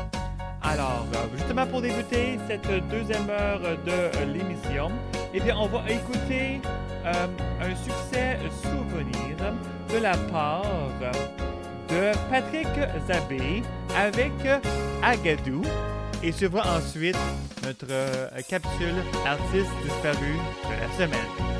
Alors, 0.63 1.07
euh, 1.15 1.37
justement 1.37 1.67
pour 1.67 1.83
débuter 1.83 2.39
cette 2.49 2.89
deuxième 2.89 3.29
heure 3.29 3.61
de 3.61 4.33
l'émission, 4.33 4.91
eh 5.35 5.41
bien, 5.41 5.57
on 5.59 5.67
va 5.67 5.83
écouter 5.91 6.61
euh, 7.05 7.27
un 7.61 7.75
succès 7.77 8.39
souvenir 8.63 9.37
de 9.93 9.99
la 9.99 10.17
part 10.31 10.63
de 11.89 12.13
Patrick 12.31 12.69
Zabé 13.07 13.63
avec 13.97 14.33
Agadou 15.03 15.63
et 16.23 16.33
suivra 16.33 16.77
ensuite 16.77 17.17
notre 17.65 17.87
euh, 17.91 18.29
capsule 18.49 18.95
artiste 19.27 19.71
disparu 19.85 20.39
de 20.65 20.81
la 20.81 20.97
semaine. 20.97 21.52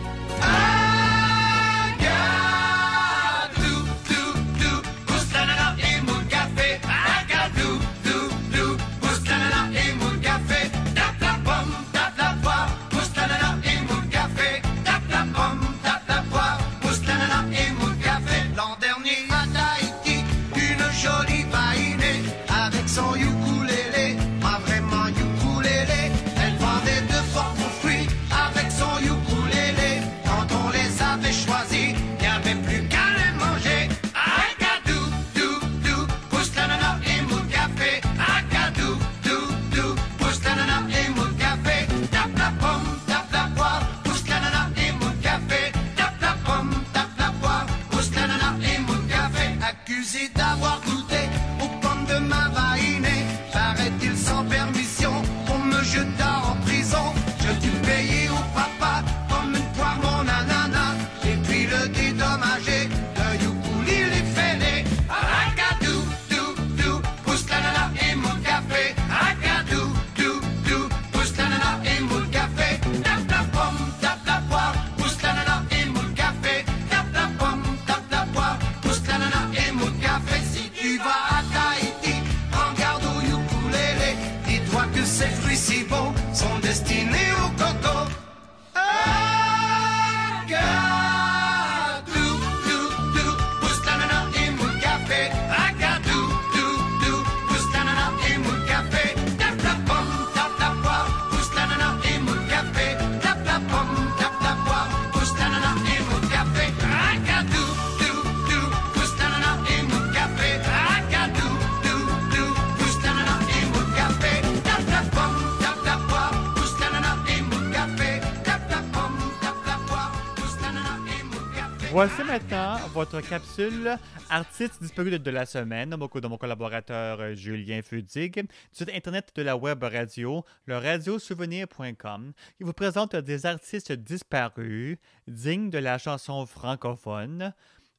Votre 123.13 123.29
capsule 123.29 123.99
artiste 124.31 124.81
disparu 124.81 125.19
de, 125.19 125.31
la 125.31 125.45
semaine, 125.45 125.91
de 125.91 125.97
mon 125.97 126.39
collaborateur 126.39 127.21
euh, 127.21 127.35
Julien 127.35 127.83
Fudig, 127.83 128.33
du 128.33 128.49
site 128.73 128.89
internet 128.89 129.33
de 129.35 129.43
la 129.43 129.57
web 129.57 129.83
radio, 129.83 130.45
le 130.65 130.79
radiosouvenir.com, 130.79 132.33
qui 132.57 132.65
vous 132.65 132.73
présente 132.73 133.15
des 133.17 133.45
artistes 133.45 133.93
disparus, 133.93 134.97
dignes 135.27 135.69
de 135.69 135.79
la 135.79 135.99
chanson 135.99 136.47
francophone, 136.47 137.53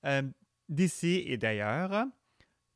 euh, 0.05 0.23
d'ici 0.69 1.23
et 1.27 1.37
d'ailleurs, 1.37 2.05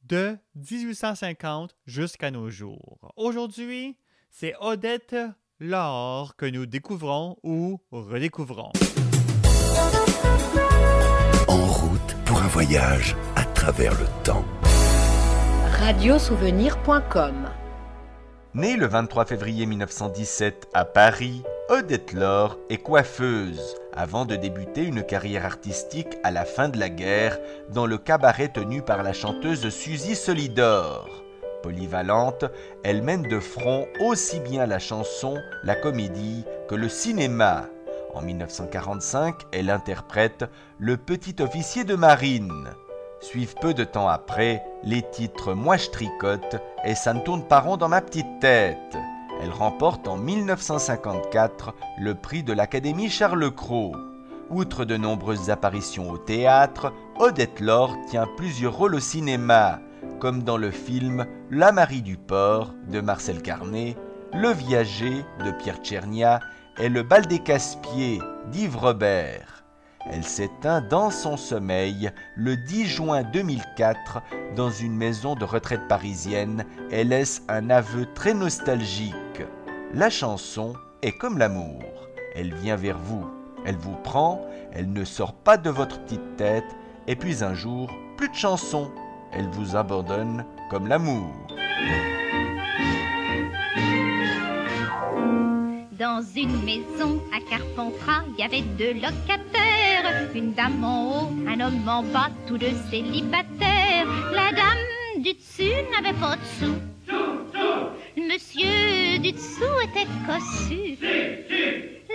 de 0.04 0.38
1850 0.56 1.76
jusqu'à 1.88 2.30
nos 2.30 2.50
jours. 2.52 3.14
Aujourd'hui, 3.16 3.98
c'est 4.30 4.54
Odette 4.60 5.16
Laure 5.60 6.36
que 6.36 6.46
nous 6.46 6.68
découvrons 6.68 7.38
ou 7.42 7.80
redécouvrons. 7.92 8.74
En 11.48 11.66
route 11.66 12.16
pour 12.26 12.42
un 12.42 12.48
voyage 12.48 13.16
à 13.36 13.44
travers 13.44 13.94
le 13.94 14.06
temps. 14.24 14.44
Radiosouvenir.com 15.80 17.50
Née 18.54 18.76
le 18.76 18.88
23 18.88 19.26
février 19.26 19.66
1917 19.66 20.68
à 20.74 20.84
Paris, 20.84 21.44
Odette 21.70 22.14
Laure 22.14 22.58
est 22.70 22.78
coiffeuse 22.78 23.76
avant 23.94 24.26
de 24.26 24.36
débuter 24.36 24.84
une 24.84 25.04
carrière 25.04 25.46
artistique 25.46 26.18
à 26.24 26.32
la 26.32 26.44
fin 26.44 26.70
de 26.70 26.80
la 26.80 26.90
guerre 26.90 27.38
dans 27.70 27.86
le 27.86 27.98
cabaret 27.98 28.50
tenu 28.50 28.82
par 28.82 29.04
la 29.04 29.14
chanteuse 29.14 29.70
Suzy 29.70 30.16
Solidor. 30.16 31.24
Polyvalente, 31.64 32.46
elle 32.84 33.02
mène 33.02 33.24
de 33.24 33.40
front 33.40 33.88
aussi 34.00 34.40
bien 34.40 34.66
la 34.66 34.80
chanson, 34.80 35.38
la 35.64 35.76
comédie 35.76 36.44
que 36.68 36.76
le 36.76 36.90
cinéma. 36.90 37.70
En 38.18 38.22
1945, 38.24 39.46
elle 39.52 39.70
interprète 39.70 40.46
Le 40.80 40.98
petit 40.98 41.36
officier 41.40 41.84
de 41.84 41.94
marine. 41.94 42.66
Suivent 43.20 43.54
peu 43.62 43.76
de 43.76 43.84
temps 43.84 44.08
après 44.08 44.64
les 44.84 45.04
titres 45.04 45.54
Moi 45.54 45.78
je 45.78 45.92
tricote 45.92 46.56
et 46.84 46.96
Ça 46.96 47.14
ne 47.14 47.20
tourne 47.20 47.44
pas 47.44 47.60
rond 47.60 47.78
dans 47.78 47.90
ma 47.90 48.02
petite 48.02 48.40
tête. 48.42 48.98
Elle 49.40 49.52
remporte 49.52 50.08
en 50.08 50.18
1954 50.18 51.76
le 52.00 52.16
prix 52.16 52.42
de 52.42 52.54
l'Académie 52.54 53.12
Charles 53.12 53.52
Cros. 53.52 53.96
Outre 54.50 54.84
de 54.84 54.98
nombreuses 54.98 55.52
apparitions 55.52 56.10
au 56.10 56.18
théâtre, 56.18 56.94
Odette 57.20 57.60
Laure 57.60 57.96
tient 58.10 58.28
plusieurs 58.36 58.76
rôles 58.76 58.96
au 58.96 59.00
cinéma, 59.00 59.80
comme 60.20 60.42
dans 60.42 60.58
le 60.58 60.72
film 60.72 61.28
La 61.52 61.72
Marie 61.72 62.02
du 62.02 62.18
Port 62.18 62.74
de 62.88 63.00
Marcel 63.00 63.44
Carnet, 63.44 63.96
Le 64.34 64.50
Viager 64.50 65.24
de 65.46 65.52
Pierre 65.52 65.84
Tchernia 65.84 66.40
et 66.80 66.90
Le 66.90 67.04
Bal 67.04 67.26
des 67.26 67.40
Casse-Pieds 67.40 68.22
d'Yves 68.52 68.78
Robert. 68.78 69.64
Elle 70.10 70.24
s'éteint 70.24 70.82
dans 70.82 71.10
son 71.10 71.36
sommeil 71.36 72.12
le 72.36 72.56
10 72.56 72.86
juin 72.86 73.24
2004 73.24 74.22
dans 74.56 74.70
une 74.70 74.96
maison 74.96 75.36
de 75.36 75.44
retraite 75.44 75.88
parisienne 75.90 76.66
et 76.92 77.04
laisse 77.04 77.42
un 77.50 77.70
aveu 77.70 78.08
très 78.14 78.34
nostalgique. 78.34 79.16
La 79.94 80.10
chanson 80.10 80.74
est 81.02 81.18
comme 81.18 81.38
l'amour. 81.38 81.82
Elle 82.36 82.54
vient 82.54 82.76
vers 82.76 83.00
vous, 83.00 83.28
elle 83.66 83.78
vous 83.78 83.96
prend, 84.04 84.42
elle 84.72 84.92
ne 84.94 85.04
sort 85.04 85.34
pas 85.34 85.58
de 85.58 85.70
votre 85.70 86.00
petite 86.04 86.38
tête, 86.38 86.76
et 87.08 87.16
puis 87.16 87.44
un 87.44 87.54
jour, 87.54 87.90
plus 88.16 88.30
de 88.30 88.36
chansons. 88.36 88.92
Elle 89.34 89.50
vous 89.50 89.76
abandonne 89.76 90.46
comme 90.70 90.88
l'amour. 90.88 91.34
Dans 96.00 96.22
une 96.36 96.64
maison 96.64 97.24
à 97.34 97.40
Carpentras, 97.50 98.24
il 98.30 98.40
y 98.40 98.44
avait 98.44 98.62
deux 98.62 98.94
locataires, 98.94 100.30
une 100.36 100.54
dame 100.54 100.84
en 100.84 101.24
haut, 101.24 101.30
un 101.48 101.60
homme 101.60 101.90
en 101.90 102.04
bas, 102.04 102.30
tous 102.48 102.60
deux 102.60 102.76
célibataires. 102.92 104.06
La 104.32 104.52
dame 104.52 105.24
du 105.24 105.34
dessus 105.34 105.74
n'avait 105.92 106.16
pas 106.20 106.36
de 106.36 106.42
sous. 106.60 106.76
Monsieur 108.16 109.18
du 109.18 109.32
dessous 109.32 109.80
était 109.86 110.08
cossu. 110.28 111.00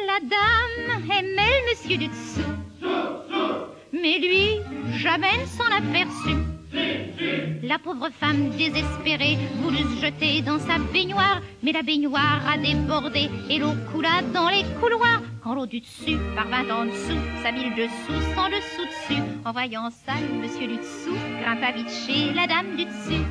La 0.07 0.21
dame 0.21 1.03
aimait 1.11 1.63
le 1.65 1.71
monsieur 1.71 1.97
du 1.97 2.07
dessous. 2.07 2.55
Mais 3.93 4.19
lui, 4.21 4.61
jamais 4.99 5.39
ne 5.39 5.47
s'en 5.47 5.67
aperçut. 5.67 6.62
La 7.63 7.79
pauvre 7.79 8.09
femme 8.19 8.51
désespérée 8.51 9.39
voulut 9.57 9.85
se 9.97 10.07
jeter 10.07 10.43
dans 10.43 10.59
sa 10.59 10.79
baignoire, 10.93 11.41
mais 11.63 11.73
la 11.73 11.83
baignoire 11.83 12.43
a 12.49 12.57
débordé 12.59 13.31
et 13.51 13.59
l'eau 13.59 13.73
coula 13.93 14.23
dans 14.33 14.49
les 14.49 14.65
couloirs. 14.81 15.23
Quand 15.43 15.55
l'eau 15.55 15.67
du 15.67 15.81
dessus 15.81 16.17
parvint 16.35 16.69
en 16.71 16.87
dessous, 16.87 17.21
sa 17.43 17.53
mille 17.53 17.75
dessous 17.75 18.21
sans 18.35 18.49
dessous 18.49 18.87
dessus. 18.87 19.23
En 19.45 19.53
voyant 19.53 19.91
ça, 19.91 20.15
monsieur 20.43 20.67
du 20.67 20.77
dessous 20.77 21.17
grimpa 21.41 21.73
vite 21.73 21.91
chez 21.91 22.33
la 22.33 22.47
dame 22.47 22.77
du 22.77 22.85
dessus. 22.85 23.23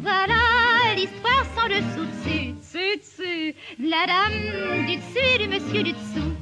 Voilà 0.00 0.94
l'histoire 0.96 1.44
sans 1.56 1.68
dessous 1.68 2.06
dessus, 2.06 2.52
dessus 2.52 2.96
dessus, 2.98 3.54
de 3.78 3.90
la 3.90 4.06
dame 4.06 4.86
du 4.86 4.96
dessus 4.96 5.34
et 5.34 5.38
du 5.38 5.48
monsieur 5.48 5.82
du 5.82 5.92
dessous. 5.92 6.32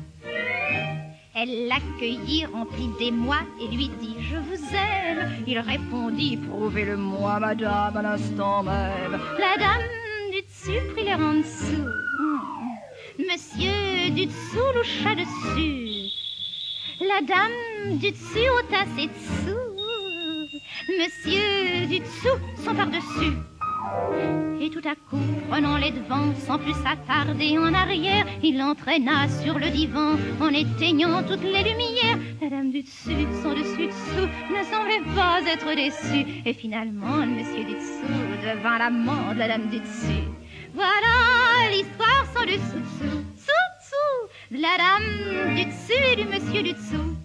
Elle 1.43 1.69
l'accueillit 1.69 2.45
remplie 2.45 2.91
d'émoi 2.99 3.39
et 3.59 3.75
lui 3.75 3.89
dit 3.99 4.15
Je 4.21 4.37
vous 4.37 4.63
aime. 4.75 5.43
Il 5.47 5.59
répondit 5.59 6.37
Prouvez-le-moi, 6.37 7.41
madame, 7.41 7.97
à 7.97 8.03
l'instant 8.03 8.63
même. 8.63 9.19
La 9.39 9.57
dame 9.57 9.81
du 10.33 10.43
dessus 10.43 10.93
prit 10.93 11.05
l'air 11.05 11.19
en 11.19 11.37
dessous. 11.37 11.89
Monsieur 13.19 14.11
du 14.11 14.27
dessous 14.27 14.73
loucha 14.75 15.15
dessus. 15.15 16.11
La 17.01 17.23
dame 17.23 17.97
du 17.97 18.11
dessus 18.11 18.51
ôta 18.59 18.85
ses 18.95 19.07
dessous. 19.07 19.57
Monsieur 20.91 21.87
du 21.87 22.01
dessous 22.01 22.39
son 22.63 22.75
par-dessus. 22.75 23.50
Et 24.63 24.69
tout 24.69 24.87
à 24.87 24.95
coup, 24.95 25.25
prenant 25.49 25.79
les 25.79 25.91
devants, 25.91 26.35
sans 26.47 26.59
plus 26.59 26.75
s'attarder 26.75 27.57
en 27.59 27.73
arrière, 27.73 28.27
il 28.43 28.59
l'entraîna 28.59 29.27
sur 29.43 29.59
le 29.59 29.71
divan 29.71 30.17
en 30.39 30.49
éteignant 30.49 31.23
toutes 31.23 31.43
les 31.43 31.63
lumières. 31.63 32.19
La 32.43 32.51
dame 32.51 32.71
du 32.71 32.83
dessus, 32.83 33.27
son 33.43 33.55
dessus 33.55 33.87
dessous, 33.87 34.29
ne 34.51 34.63
semblait 34.65 35.15
pas 35.17 35.41
être 35.51 35.75
déçue. 35.75 36.43
Et 36.45 36.53
finalement, 36.53 37.17
le 37.17 37.37
monsieur 37.37 37.65
du 37.65 37.73
dessous 37.73 38.45
devint 38.45 38.79
l'amant 38.79 39.33
de 39.33 39.39
la 39.39 39.49
dame 39.49 39.69
du 39.71 39.81
dessus. 39.81 40.29
Voilà 40.75 41.71
l'histoire 41.71 42.27
sans 42.35 42.45
dessous 42.45 42.81
dessous, 42.81 43.25
sous 43.37 43.69
dessous, 43.81 44.57
de 44.57 44.61
la 44.61 44.77
dame 44.77 45.57
du 45.57 45.65
dessus 45.65 46.13
et 46.13 46.17
du 46.17 46.25
monsieur 46.29 46.63
du 46.63 46.73
dessous. 46.75 47.17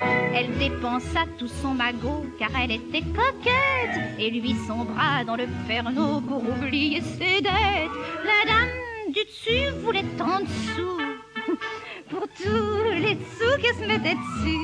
Elle 0.00 0.58
dépensa 0.58 1.24
tout 1.38 1.48
son 1.48 1.74
magot 1.74 2.26
car 2.38 2.50
elle 2.62 2.72
était 2.72 3.02
coquette 3.02 4.18
et 4.18 4.30
lui 4.30 4.54
son 4.66 4.84
bras 4.84 5.24
dans 5.24 5.36
le 5.36 5.46
perno 5.66 6.20
pour 6.20 6.42
oublier 6.48 7.00
ses 7.00 7.40
dettes. 7.40 7.90
La 8.24 8.44
dame 8.46 9.12
du 9.12 9.24
dessus 9.24 9.70
voulait 9.82 10.04
tant 10.18 10.40
de 10.40 10.46
sous 10.74 11.00
pour 12.10 12.28
tous 12.36 12.90
les 12.92 13.14
dessous 13.14 13.56
qu'elle 13.62 13.74
se 13.74 13.88
mettait 13.88 14.14
dessus. 14.14 14.58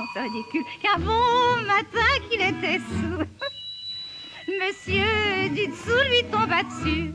C'est 0.14 0.20
ridicule 0.20 0.64
qu'un 0.82 0.98
bon 0.98 1.66
matin 1.66 2.10
qu'il 2.28 2.40
était 2.40 2.78
sous. 2.78 3.24
Monsieur 4.60 5.48
du 5.50 5.66
dessous 5.66 6.08
lui 6.08 6.24
tomba 6.30 6.62
dessus. 6.62 7.12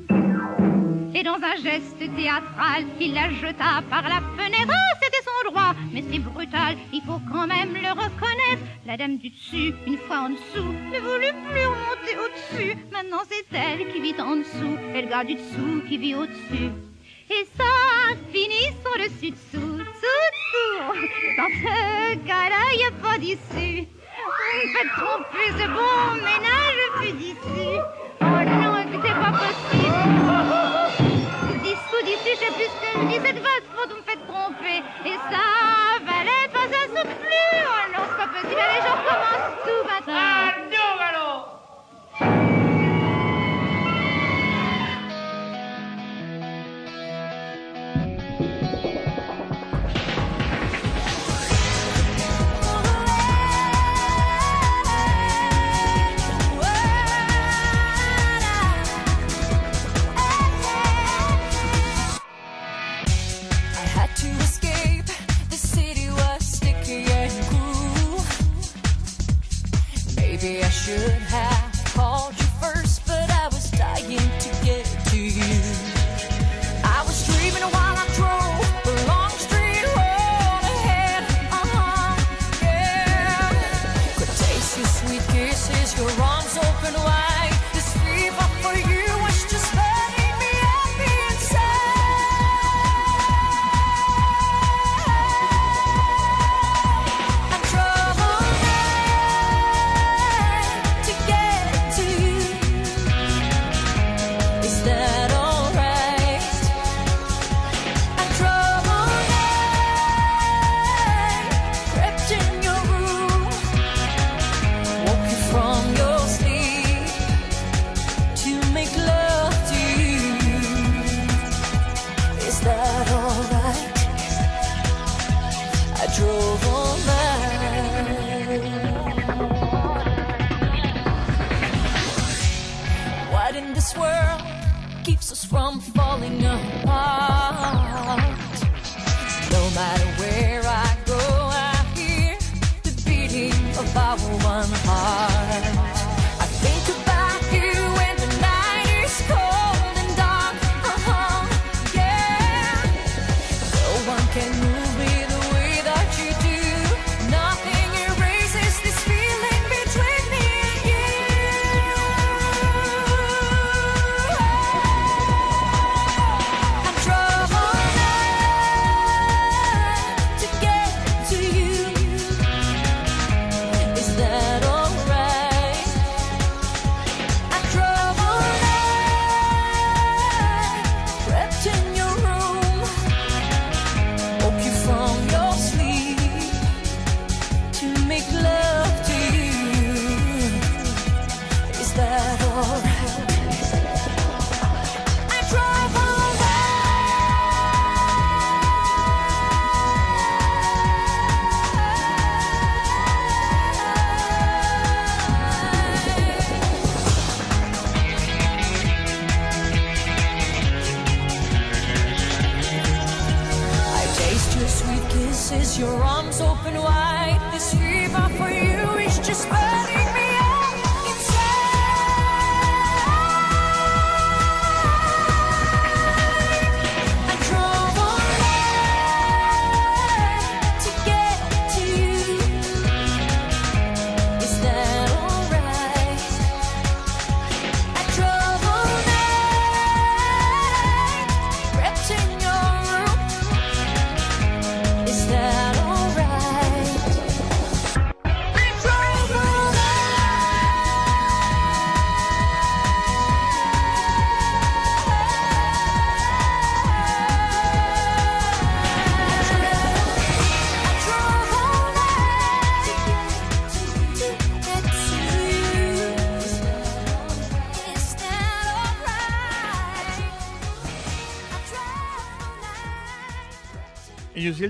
Et 1.17 1.23
dans 1.23 1.35
un 1.35 1.55
geste 1.55 1.97
théâtral, 1.97 2.83
il 2.99 3.13
la 3.13 3.29
jeta 3.31 3.81
par 3.89 4.01
la 4.03 4.19
fenêtre. 4.35 4.69
Ah, 4.69 4.97
c'était 5.01 5.23
son 5.23 5.49
droit, 5.49 5.73
mais 5.93 6.03
c'est 6.11 6.19
brutal, 6.19 6.75
il 6.91 7.01
faut 7.03 7.21
quand 7.31 7.47
même 7.47 7.73
le 7.73 7.89
reconnaître. 7.89 8.63
La 8.85 8.97
dame 8.97 9.17
du 9.17 9.29
dessus, 9.29 9.73
une 9.87 9.97
fois 9.97 10.23
en 10.23 10.29
dessous, 10.31 10.73
ne 10.91 10.99
voulut 10.99 11.33
plus 11.49 11.67
remonter 11.67 12.17
au-dessus. 12.19 12.77
Maintenant, 12.91 13.23
c'est 13.29 13.57
elle 13.57 13.93
qui 13.93 14.01
vit 14.01 14.19
en 14.19 14.35
dessous, 14.35 14.77
et 14.93 15.03
le 15.03 15.07
gars 15.07 15.23
du 15.23 15.35
dessous 15.35 15.83
qui 15.87 15.97
vit 15.97 16.15
au-dessus. 16.15 16.69
Et 17.29 17.47
ça 17.57 17.63
finit 18.33 18.75
sur 18.83 18.97
le 18.97 19.07
dessus-dessous, 19.07 19.77
dessous-dessous. 19.77 21.07
Dans 21.37 21.51
ce 21.63 22.27
cas-là, 22.27 22.61
il 22.73 22.77
n'y 22.77 22.83
a 22.83 22.91
pas 22.91 23.17
d'issue. 23.17 23.87
Faites 24.73 24.91
tromper, 24.97 25.47
ce 25.59 25.67
bon 25.67 26.15
ménage 26.15 26.81
fut 26.99 27.13
d'ici. 27.13 27.79
Oh 28.19 28.25
non, 28.25 28.94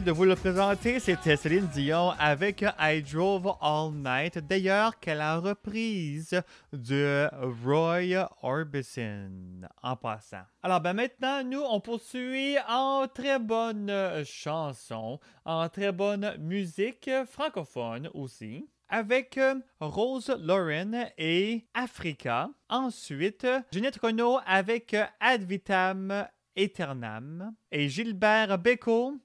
de 0.04 0.12
vous 0.12 0.26
le 0.26 0.36
présenter. 0.36 1.00
C'était 1.00 1.38
Céline 1.38 1.68
Dion 1.68 2.12
avec 2.20 2.66
I 2.80 3.02
Drove 3.02 3.56
All 3.62 3.92
Night. 3.94 4.38
D'ailleurs, 4.40 5.00
qu'elle 5.00 5.22
a 5.22 5.38
reprise 5.38 6.42
de 6.74 7.30
Roy 7.64 8.28
Orbison 8.42 9.62
en 9.82 9.96
passant. 9.96 10.44
Alors, 10.64 10.82
ben 10.82 10.94
maintenant, 10.94 11.44
nous, 11.44 11.62
on 11.62 11.80
poursuit 11.80 12.58
en 12.68 13.08
très 13.08 13.40
bonne 13.40 13.92
chanson, 14.26 15.20
en 15.46 15.70
très 15.70 15.92
bonne 15.92 16.36
musique 16.40 17.10
francophone 17.28 18.10
aussi 18.14 18.68
avec 18.90 19.38
euh, 19.38 19.56
Rose 19.80 20.36
Lauren 20.42 21.10
et 21.18 21.66
Africa. 21.74 22.50
Ensuite, 22.70 23.48
Jeanette 23.72 24.00
Renault 24.02 24.40
avec 24.46 24.96
Ad 25.20 25.44
Vitam 25.44 26.28
Eternam 26.56 27.54
et 27.72 27.90
Gilbert 27.90 28.58
Becco 28.58 29.16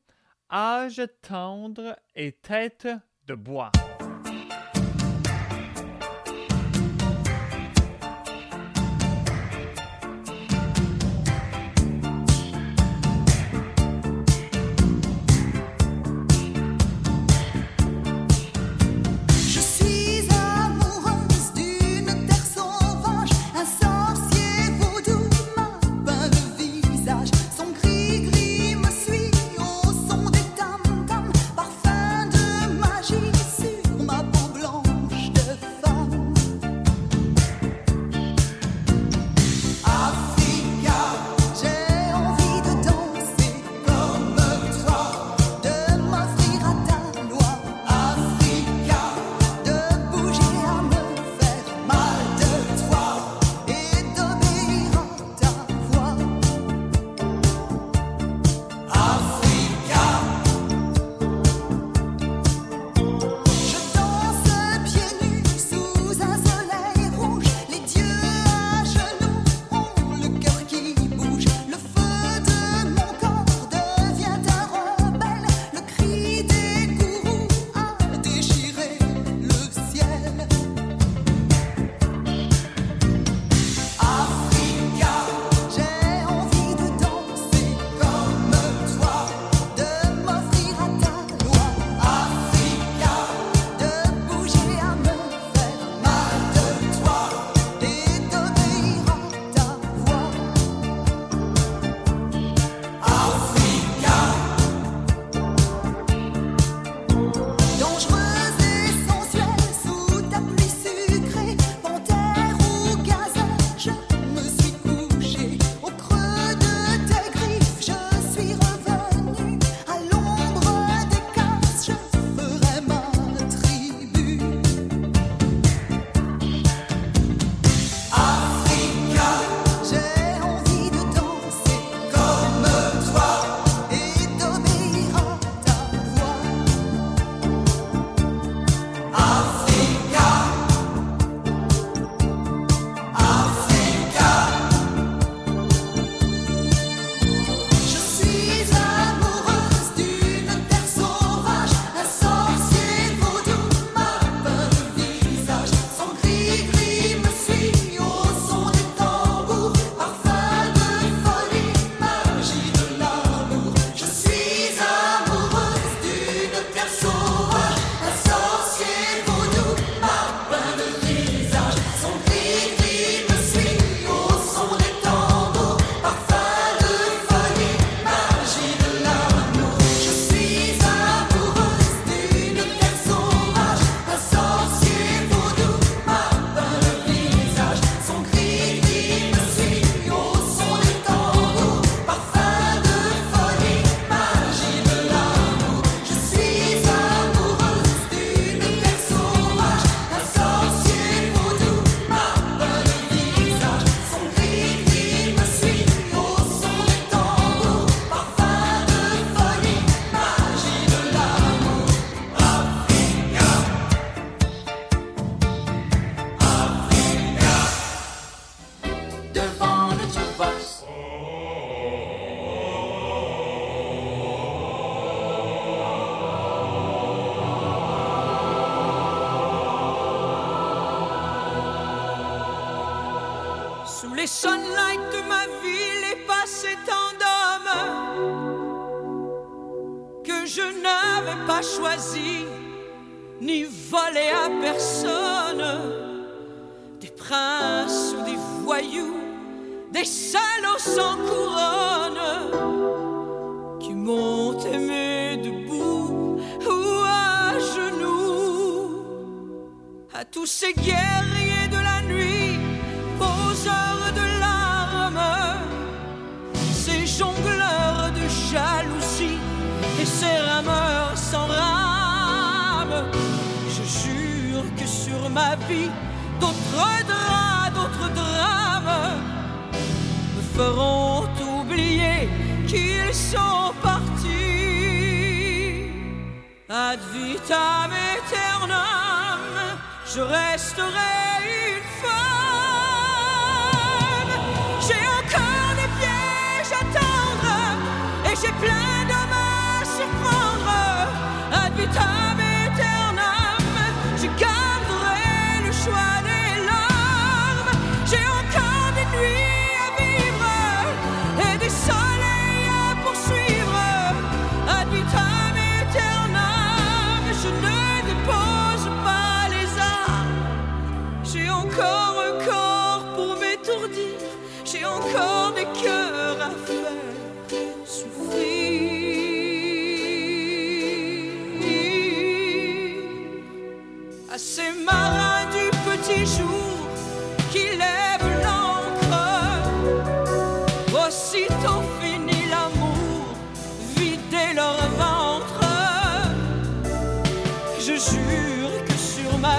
âge 0.51 1.03
tendre 1.22 1.96
et 2.14 2.32
tête 2.32 2.88
de 3.26 3.34
bois. 3.34 3.70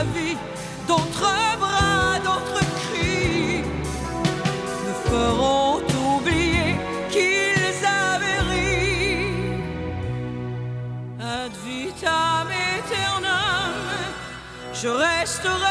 Vie, 0.04 0.38
d'autres 0.88 1.58
bras, 1.60 2.20
d'autres 2.24 2.64
cris 2.84 3.64
me 4.86 4.94
feront 5.10 5.82
oublier 6.16 6.76
qu'ils 7.10 7.86
avaient 7.86 8.44
ri. 8.52 9.34
Ad 11.20 11.54
vitam 11.66 12.48
aeternam, 12.48 13.74
je 14.74 14.88
resterai 14.88 15.71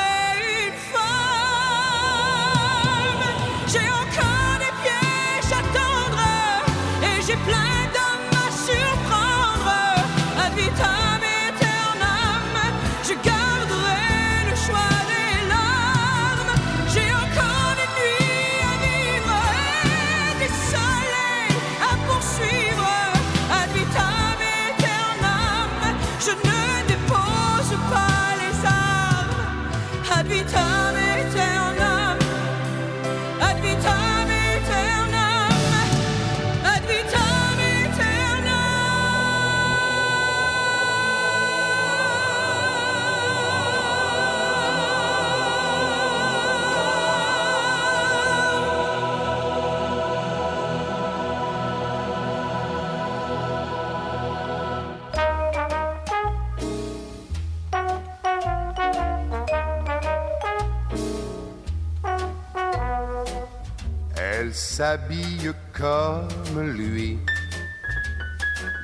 comme 65.80 66.60
lui, 66.60 67.18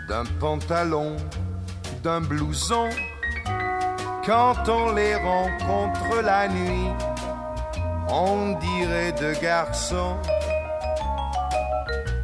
d'un 0.08 0.24
pantalon, 0.40 1.16
d'un 2.02 2.20
blouson. 2.20 2.88
Quand 4.24 4.68
on 4.68 4.92
les 4.92 5.14
rencontre 5.14 6.22
la 6.22 6.48
nuit, 6.48 6.90
on 8.08 8.58
dirait 8.58 9.12
deux 9.12 9.38
garçons. 9.40 10.16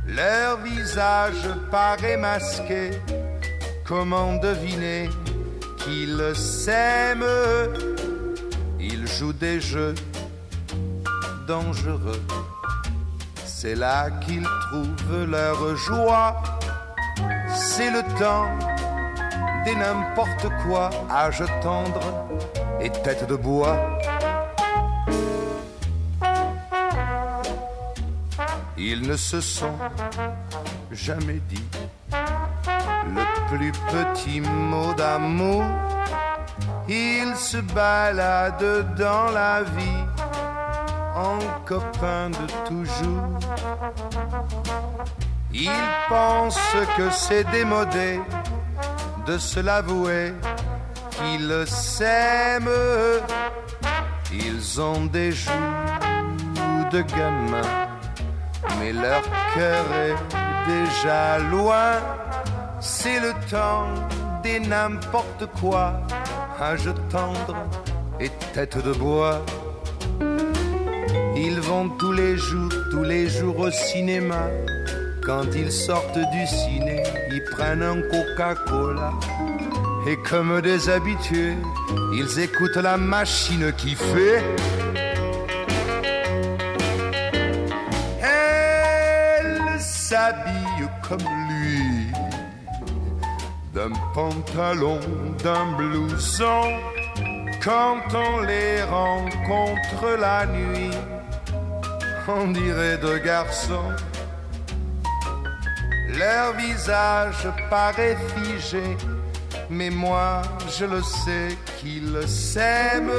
Leur 0.07 0.59
visage 0.59 1.49
paraît 1.71 2.17
masqué, 2.17 2.91
comment 3.85 4.37
deviner 4.37 5.09
qu'ils 5.79 6.35
s'aiment? 6.35 7.25
Ils 8.81 9.07
jouent 9.07 9.33
des 9.33 9.61
jeux 9.61 9.95
dangereux. 11.47 12.23
C'est 13.63 13.77
là 13.77 14.11
qu'ils 14.11 14.43
trouvent 14.43 15.25
leur 15.25 15.77
joie. 15.77 16.43
C'est 17.55 17.93
le 17.93 18.03
temps 18.19 18.51
des 19.65 19.77
n'importe 19.77 20.49
quoi, 20.65 20.91
âge 21.09 21.45
tendre 21.63 22.01
et 22.81 22.91
tête 22.91 23.25
de 23.29 23.37
bois. 23.37 23.79
Ils 28.77 29.03
ne 29.03 29.17
se 29.17 29.41
sont 29.41 29.79
jamais 30.91 31.41
dit 31.49 31.69
le 33.15 33.23
plus 33.49 33.71
petit 33.93 34.41
mot 34.41 34.93
d'amour. 34.95 35.63
Ils 36.89 37.37
se 37.37 37.59
baladent 37.59 38.97
dans 38.97 39.31
la 39.31 39.63
vie 39.63 40.02
en 41.23 41.39
copains 41.65 42.31
de 42.31 42.47
toujours. 42.69 43.29
Ils 45.53 45.89
pensent 46.09 46.77
que 46.97 47.11
c'est 47.11 47.45
démodé 47.51 48.21
de 49.27 49.39
se 49.39 49.61
l'avouer 49.61 50.35
qu'ils 51.11 51.67
s'aiment. 51.67 52.79
Ils 54.33 54.81
ont 54.81 55.05
des 55.07 55.33
joues 55.33 56.85
de 56.91 57.03
gamins, 57.03 57.73
mais 58.79 58.93
leur 58.93 59.23
cœur 59.55 59.85
est 60.09 60.21
déjà 60.67 61.39
loin. 61.39 61.93
C'est 62.81 63.21
le 63.21 63.33
temps 63.51 63.89
des 64.43 64.59
n'importe 64.59 65.47
quoi, 65.61 66.01
âge 66.61 66.91
tendre 67.11 67.57
et 68.19 68.31
tête 68.55 68.79
de 68.79 68.93
bois. 68.93 69.41
Ils 71.45 71.61
vont 71.61 71.89
tous 71.99 72.13
les 72.13 72.37
jours, 72.37 72.71
tous 72.93 73.03
les 73.03 73.29
jours 73.29 73.59
au 73.59 73.71
cinéma. 73.71 74.45
Quand 75.27 75.47
ils 75.55 75.73
sortent 75.73 76.25
du 76.37 76.47
ciné, 76.47 77.03
ils 77.33 77.43
prennent 77.51 77.83
un 77.83 78.01
Coca-Cola. 78.03 79.11
Et 80.07 80.17
comme 80.29 80.61
des 80.61 80.89
habitués, 80.89 81.57
ils 82.13 82.39
écoutent 82.39 82.83
la 82.91 82.97
machine 82.97 83.73
qui 83.77 83.95
fait. 83.97 84.43
s'habillent 90.13 90.91
comme 91.09 91.29
lui, 91.49 92.13
d'un 93.75 93.93
pantalon, 94.13 95.01
d'un 95.43 95.73
blouson, 95.79 96.65
quand 97.65 98.03
on 98.15 98.43
les 98.43 98.83
rencontre 98.83 100.19
la 100.21 100.45
nuit, 100.47 100.91
on 102.29 102.49
dirait 102.49 102.99
deux 102.99 103.19
garçons. 103.19 103.93
Leur 106.09 106.55
visage 106.57 107.49
paraît 107.71 108.17
figé, 108.35 108.97
mais 109.71 109.91
moi 109.91 110.43
je 110.79 110.85
le 110.85 111.03
sais 111.03 111.57
qu'ils 111.79 112.29
s'aiment. 112.29 113.11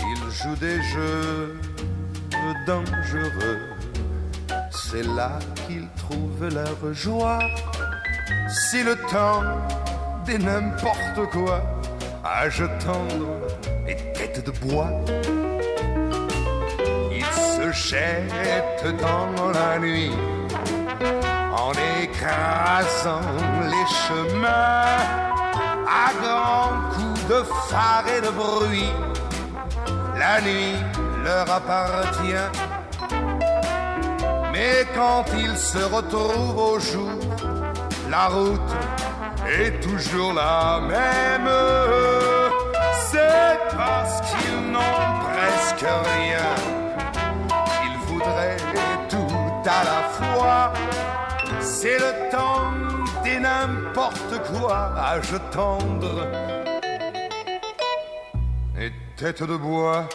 Ils 0.00 0.30
jouent 0.30 0.60
des 0.60 0.82
jeux 0.82 1.60
dangereux. 2.66 3.60
C'est 4.70 5.02
là 5.02 5.38
qu'ils 5.66 5.88
trouvent 5.96 6.48
leur 6.48 6.92
joie. 6.92 7.38
C'est 8.48 8.82
le 8.82 8.96
temps 8.96 9.42
des 10.26 10.38
n'importe 10.38 11.30
quoi. 11.32 11.62
Âge 12.24 12.64
tendre 12.84 13.28
et 13.88 13.96
tête 14.12 14.44
de 14.44 14.50
bois. 14.50 14.90
Se 17.72 18.88
dans 19.00 19.52
la 19.52 19.78
nuit 19.78 20.10
en 21.52 21.72
écrasant 22.02 23.20
les 23.62 23.86
chemins 23.94 24.96
à 25.86 26.10
grands 26.20 26.80
coups 26.92 27.26
de 27.28 27.44
phare 27.68 28.04
et 28.16 28.20
de 28.20 28.30
bruit. 28.30 28.90
La 30.18 30.40
nuit 30.40 30.74
leur 31.22 31.48
appartient, 31.48 32.48
mais 34.52 34.84
quand 34.92 35.24
ils 35.38 35.56
se 35.56 35.78
retrouvent 35.78 36.58
au 36.58 36.80
jour, 36.80 37.20
la 38.10 38.26
route 38.26 38.74
est 39.46 39.80
toujours 39.80 40.32
la 40.32 40.80
même. 40.80 41.50
C'est 43.10 43.60
parce 43.76 44.20
qu'ils 44.22 44.72
n'ont 44.72 45.08
presque 45.30 45.86
rien 45.86 46.79
à 49.78 49.84
la 49.84 50.00
fois. 50.18 50.72
C'est 51.60 51.98
le 51.98 52.30
temps 52.30 52.72
des 53.24 53.38
n'importe 53.38 54.34
quoi, 54.50 54.92
âge 54.96 55.34
tendre 55.52 56.26
et 58.78 58.90
tête 59.16 59.42
de 59.42 59.56
bois. 59.56 60.08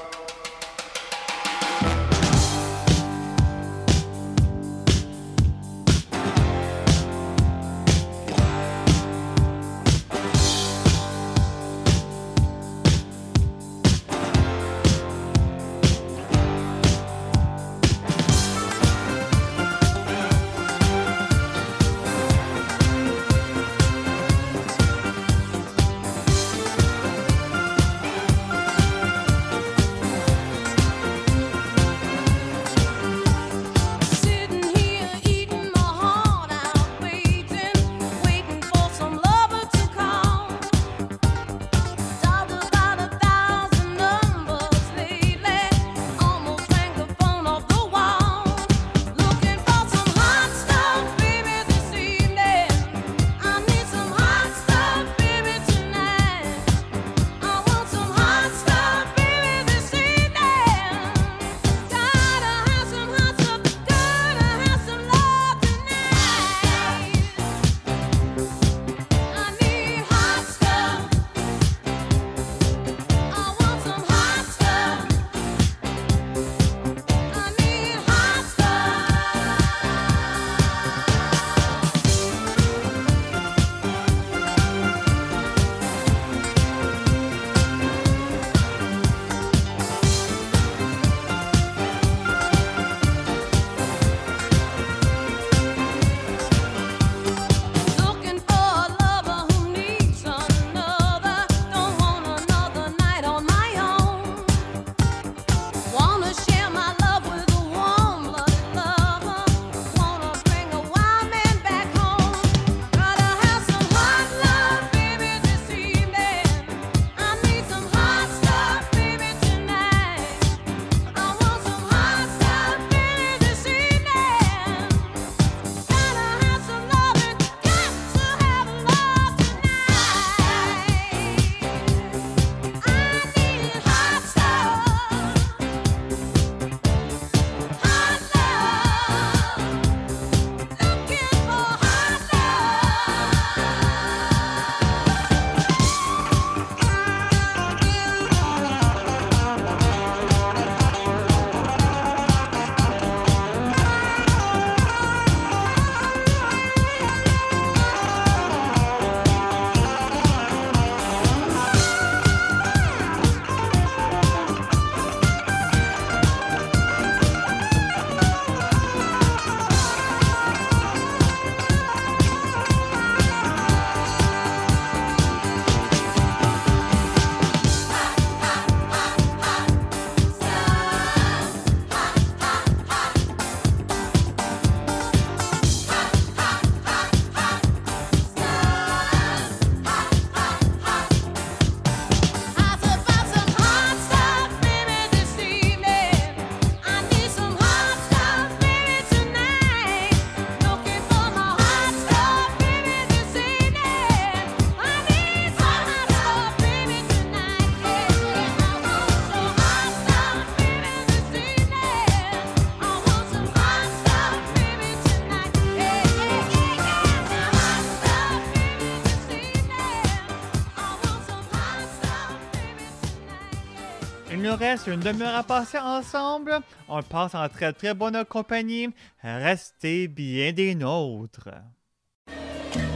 Reste 224.76 224.88
une 224.88 225.00
demi-heure 225.00 225.36
à 225.36 225.44
passer 225.44 225.80
ensemble. 225.80 226.60
On 226.90 227.02
passe 227.02 227.34
en 227.34 227.48
très 227.48 227.72
très 227.72 227.94
bonne 227.94 228.26
compagnie. 228.26 228.90
Restez 229.24 230.10
bien 230.10 230.52
des 230.52 230.76
nôtres. 230.76 231.48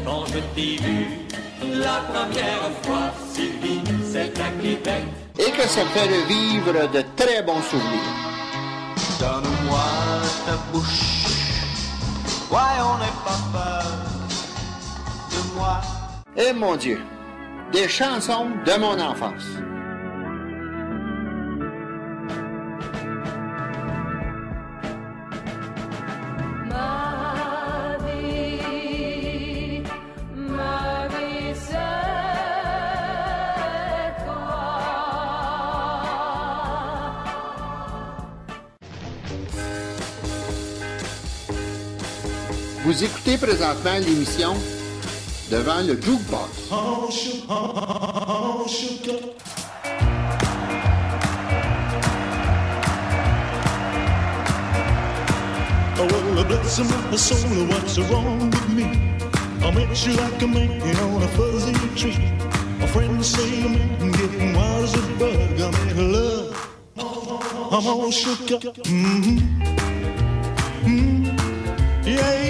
Quand 0.04 0.26
je 0.26 0.40
t'ai 0.56 0.76
vu 0.76 1.06
la 1.62 2.02
première 2.12 2.70
fois, 2.84 3.14
Sylvie, 3.32 3.82
c'est 4.04 4.38
à 4.42 4.50
Québec. 4.62 5.04
Et 5.38 5.52
que 5.52 5.62
ça 5.62 5.86
fait 5.86 6.04
revivre 6.04 6.92
de 6.92 7.02
très 7.16 7.42
bons 7.44 7.62
souvenirs. 7.62 8.14
Donne-moi 9.18 9.86
ta 10.46 10.58
bouche. 10.74 11.28
Ouais, 12.52 12.76
on 12.82 12.98
n'est 12.98 13.20
pas 13.24 13.40
peur 13.54 13.92
de 15.32 15.56
moi. 15.56 15.80
Eh 16.36 16.52
mon 16.52 16.76
Dieu, 16.76 17.00
des 17.72 17.88
chansons 17.88 18.50
de 18.66 18.78
mon 18.78 19.00
enfance. 19.00 19.46
Vous 43.00 43.06
écoutez 43.06 43.38
présentement 43.38 43.98
l'émission 44.06 44.54
Devant 45.50 45.80
le 45.80 45.94
Jukebox. 46.02 46.68
Oh, 46.70 47.10
well, 55.98 56.44
bless 56.44 56.80
my 56.80 57.16
soul, 57.16 57.68
what's 57.70 57.98
wrong 58.00 58.50
with 58.50 58.68
me? 58.68 58.84
I 59.64 59.72
met 59.74 60.06
you 60.06 60.12
like 60.18 60.42
a 60.42 60.48
man 60.48 60.98
on 60.98 61.24
a 61.24 61.28
fuzzy 61.30 61.72
tree. 61.96 62.20
My 62.82 62.88
friends 62.88 63.28
say 63.28 63.62
man 63.64 64.12
getting 64.12 64.54
wild 64.54 64.84
as 64.84 64.94
a 64.96 65.02
bug. 65.18 65.62
I'm 65.62 65.74
in 65.88 66.12
love. 66.12 66.52
I'm 66.98 67.88
all 67.88 68.12
shook 68.12 68.52
up. 68.52 68.62
Mm-hmm. 68.84 69.38
Mm, 70.84 71.26
yeah, 72.06 72.44
yeah. 72.44 72.49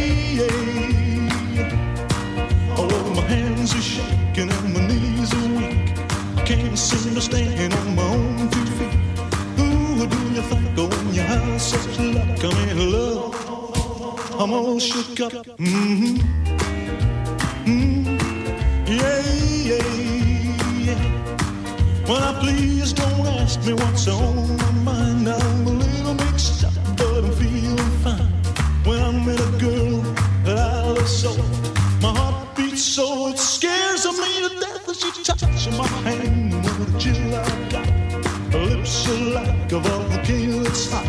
Hands 3.69 3.75
are 3.75 3.81
shaking 3.81 4.51
and 4.51 4.73
my 4.73 4.87
knees 4.87 5.33
are 5.33 5.47
weak. 5.57 6.45
Can't 6.45 6.77
seem 6.77 7.15
to 7.15 7.21
stand 7.21 7.73
on 7.73 7.95
my 7.95 8.03
own 8.03 8.49
two 8.49 8.65
feet. 8.77 8.93
Who 9.57 10.07
do 10.07 10.17
you 10.33 10.41
think 10.41 10.77
when 10.77 11.13
you 11.13 11.21
have 11.21 11.61
such 11.61 11.99
luck? 11.99 12.43
I'm 12.43 12.69
in 12.69 12.91
love. 12.91 13.35
I'm 14.39 14.53
all 14.53 14.79
shook 14.79 15.19
up. 15.19 15.33
Mm-hmm. 15.57 16.17
Mm, 17.65 18.05
yeah, 18.87 19.23
yeah, 19.69 19.87
yeah. 20.87 22.05
Well, 22.07 22.33
please 22.39 22.93
don't 22.93 23.27
ask 23.41 23.65
me 23.65 23.73
what's 23.73 24.07
on 24.07 24.57
my 24.57 24.71
mind. 24.83 25.27
I'm 25.27 25.67
a 25.67 25.71
little 25.71 26.13
mixed 26.13 26.63
up, 26.63 26.73
but 26.97 27.23
I'm 27.23 27.31
feeling 27.33 27.77
fine. 28.03 28.31
When 28.85 28.99
I'm 29.03 29.25
with 29.25 29.39
a 29.39 29.51
girl 29.59 30.01
that 30.45 30.57
I 30.57 30.87
love 30.87 31.07
so, 31.07 31.31
my 32.01 32.17
heart 32.17 32.55
beats 32.55 32.81
so 32.81 33.33
to 34.99 35.23
death 35.23 35.43
as 35.43 35.61
she 35.61 35.69
touches 35.71 35.77
my 35.77 35.87
hand. 36.05 36.51
Chill 36.99 37.35
I 37.35 37.69
got. 37.69 37.89
Her 38.53 38.65
lips 38.65 39.07
are 39.07 39.23
like 39.37 39.71
a 39.71 39.79
volcano 39.79 40.63
that's 40.63 40.91
hot. 40.91 41.07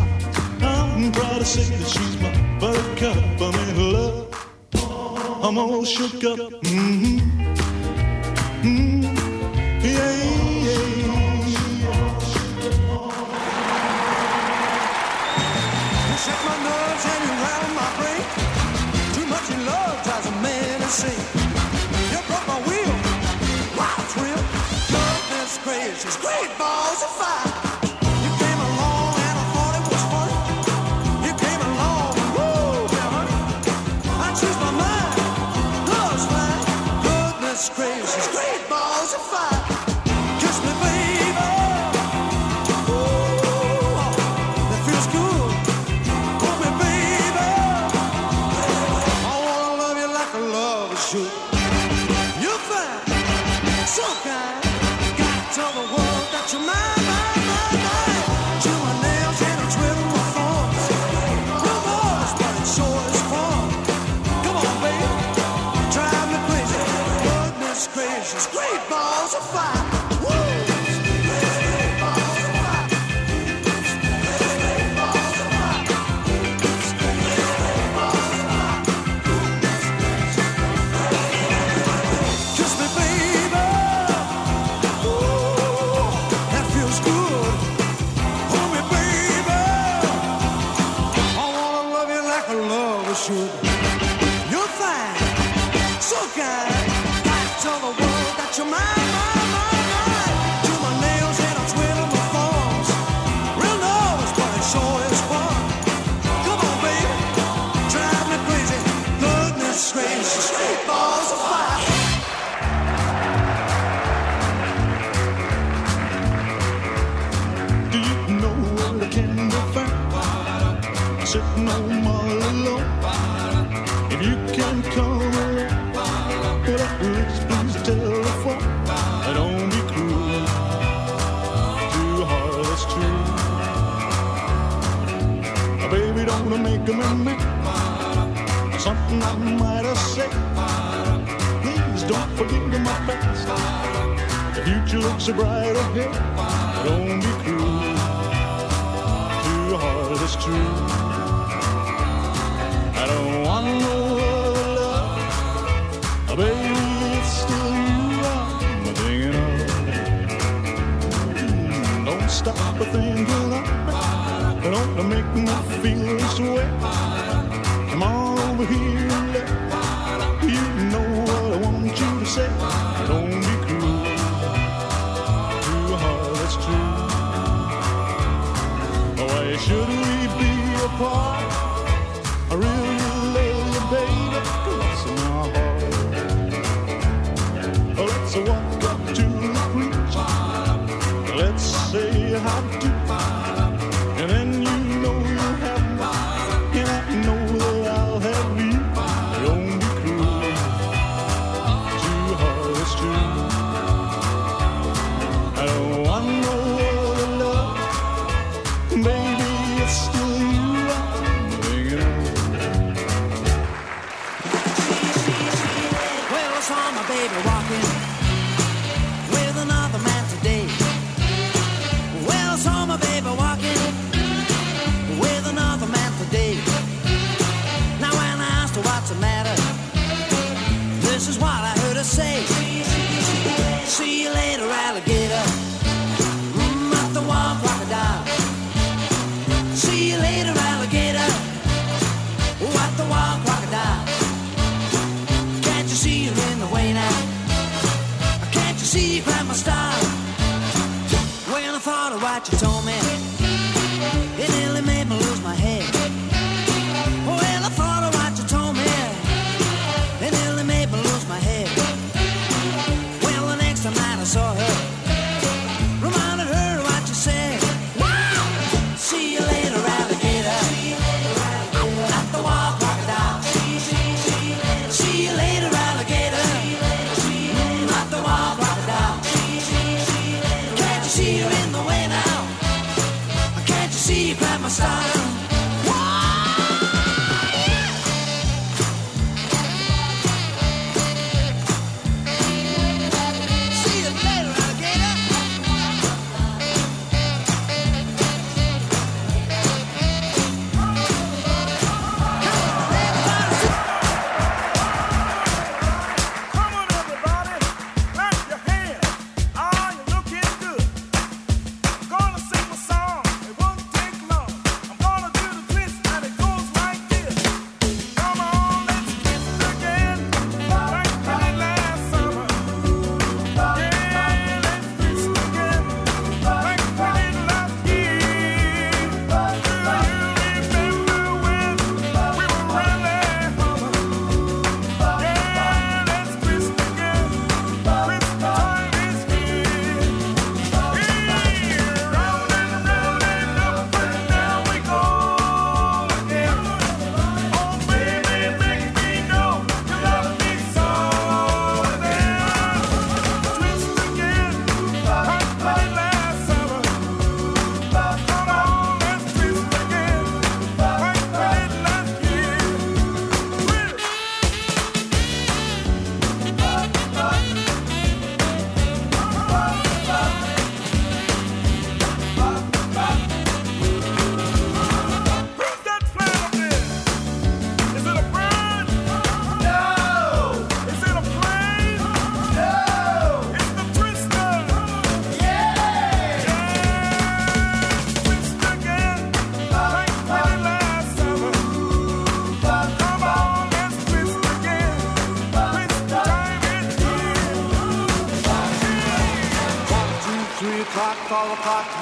I'm 0.62 1.12
proud 1.12 1.38
to 1.38 1.44
say 1.44 1.76
that 1.76 1.88
she's 1.88 2.16
my 2.22 2.30
buttercup. 2.60 3.16
I'm 3.40 3.54
in 3.68 3.92
love. 3.92 4.26
I'm 5.42 5.58
all 5.58 5.84
shook 5.84 6.22
up. 6.24 6.38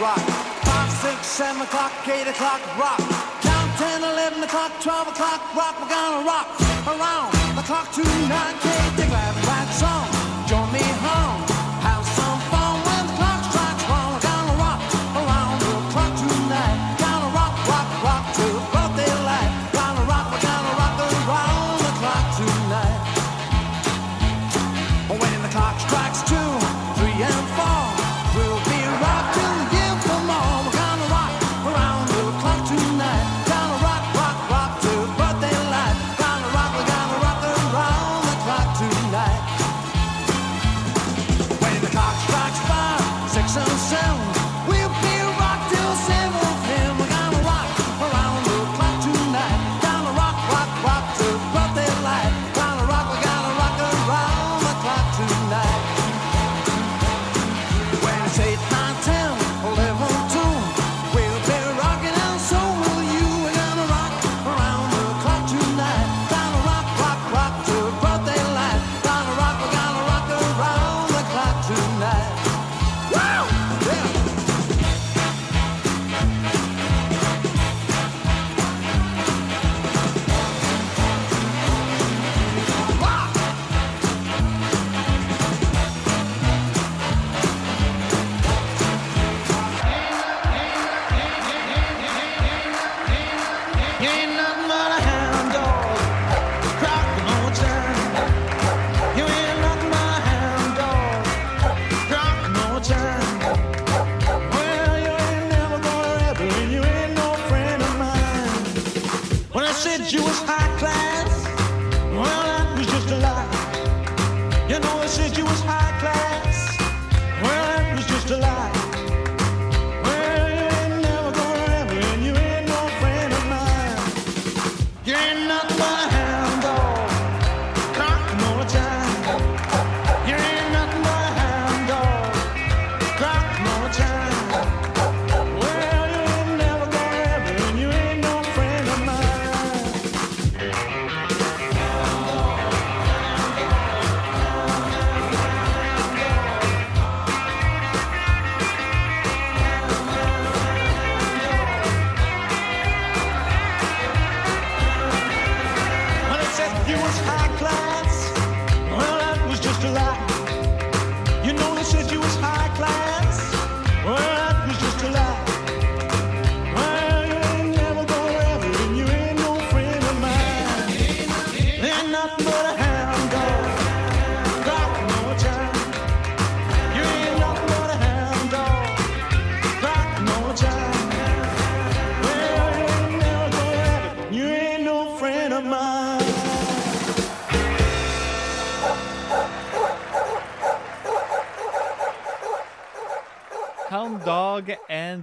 rock. 0.00 0.18
Five, 0.62 0.90
six, 1.02 1.26
seven 1.26 1.62
o'clock, 1.62 1.92
eight 2.08 2.28
o'clock, 2.28 2.60
rock. 2.78 2.98
Down 3.42 3.68
ten, 3.76 4.02
eleven 4.02 4.42
o'clock, 4.42 4.72
twelve 4.80 5.08
o'clock, 5.08 5.40
rock. 5.54 5.74
We're 5.80 5.88
gonna 5.88 6.24
rock 6.24 6.48
around 6.86 7.32
the 7.56 7.62
clock 7.62 7.90
tonight. 7.92 9.07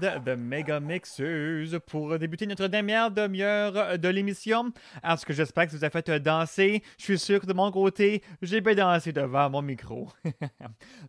de 0.06 0.36
Mega 0.36 0.80
Mixeuse 0.80 1.80
pour 1.88 2.18
débuter 2.19 2.45
notre 2.45 2.68
dernière 2.68 3.10
demi-heure 3.10 3.98
de 3.98 4.07
l'émission. 4.10 4.72
Alors, 5.02 5.19
ce 5.19 5.26
que 5.26 5.34
j'espère 5.34 5.65
que 5.65 5.72
ça 5.72 5.77
vous 5.77 5.86
a 5.86 5.90
fait 5.90 6.10
danser. 6.19 6.84
Je 6.98 7.03
suis 7.03 7.19
sûr 7.19 7.40
que 7.40 7.45
de 7.45 7.53
mon 7.53 7.72
côté, 7.72 8.22
j'ai 8.41 8.61
bien 8.61 8.76
dansé 8.76 9.11
devant 9.11 9.49
mon 9.49 9.61
micro. 9.61 10.10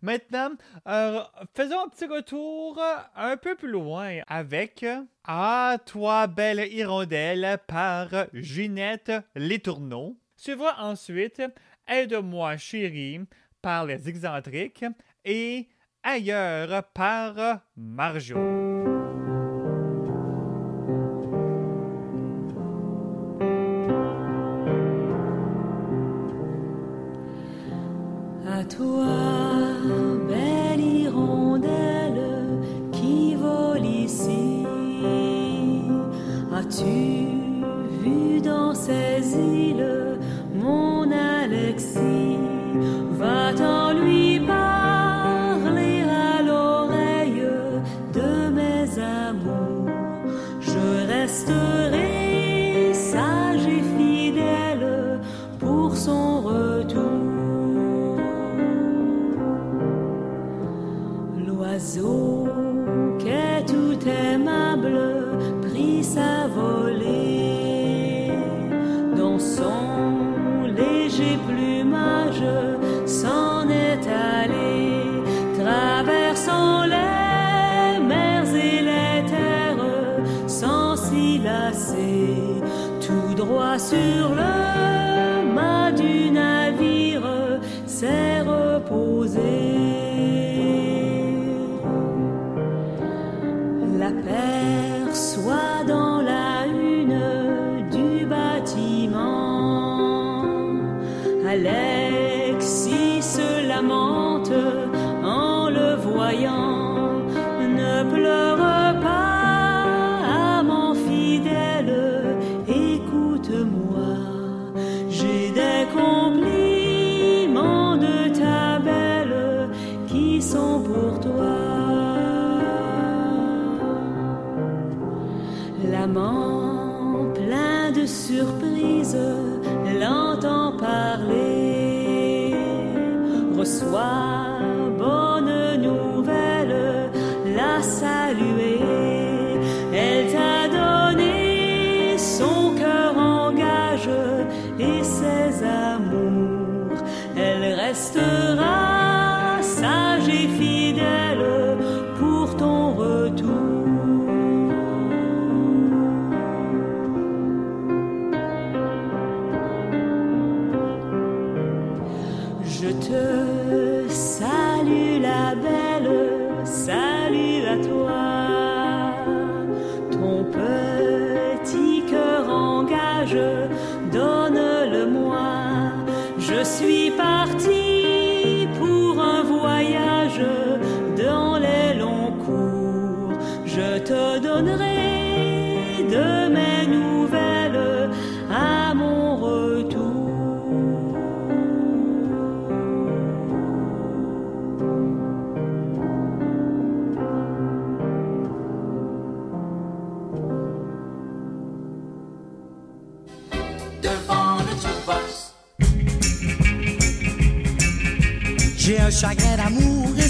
Maintenant, 0.02 0.50
euh, 0.88 1.20
faisons 1.54 1.84
un 1.84 1.88
petit 1.88 2.06
retour 2.06 2.80
un 3.14 3.36
peu 3.36 3.54
plus 3.54 3.70
loin 3.70 4.20
avec 4.26 4.84
À 5.24 5.76
toi, 5.84 6.26
belle 6.26 6.66
hirondelle 6.72 7.58
par 7.66 8.08
Ginette 8.32 9.12
Létourneau. 9.34 10.16
Suivra 10.36 10.82
ensuite 10.82 11.42
Aide-moi, 11.86 12.56
chérie 12.56 13.20
par 13.60 13.84
Les 13.84 14.08
Excentriques 14.08 14.84
et 15.24 15.68
Ailleurs 16.02 16.84
par 16.94 17.62
Marjo. 17.76 18.75
As-tu 36.76 36.84
vu 38.02 38.40
dans 38.42 38.74
ses 38.74 39.34
yeux 39.34 39.55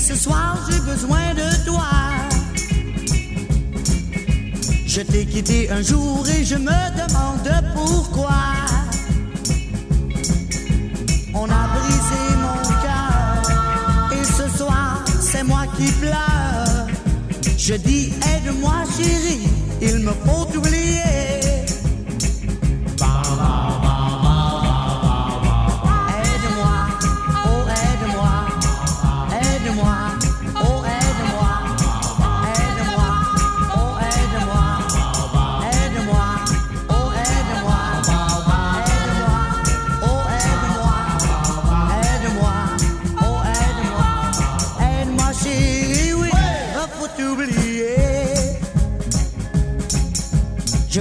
Ce 0.09 0.15
soir, 0.15 0.57
j'ai 0.71 0.79
besoin 0.79 1.35
de 1.35 1.65
toi. 1.65 1.91
Je 4.87 5.01
t'ai 5.01 5.27
quitté 5.27 5.69
un 5.69 5.83
jour 5.83 6.25
et 6.29 6.45
je 6.45 6.55
me 6.55 6.81
demande 7.01 7.51
pourquoi. 7.75 8.39
On 11.35 11.47
a 11.47 11.63
brisé 11.75 12.23
mon 12.45 12.63
cœur 12.85 14.13
et 14.13 14.25
ce 14.25 14.57
soir, 14.57 15.05
c'est 15.21 15.43
moi 15.43 15.65
qui 15.77 15.91
pleure. 15.91 16.87
Je 17.59 17.75
dis 17.75 18.13
aide-moi 18.33 18.85
chérie, 18.97 19.49
il 19.83 20.05
me 20.05 20.13
faut 20.25 20.57
oublier. 20.57 21.16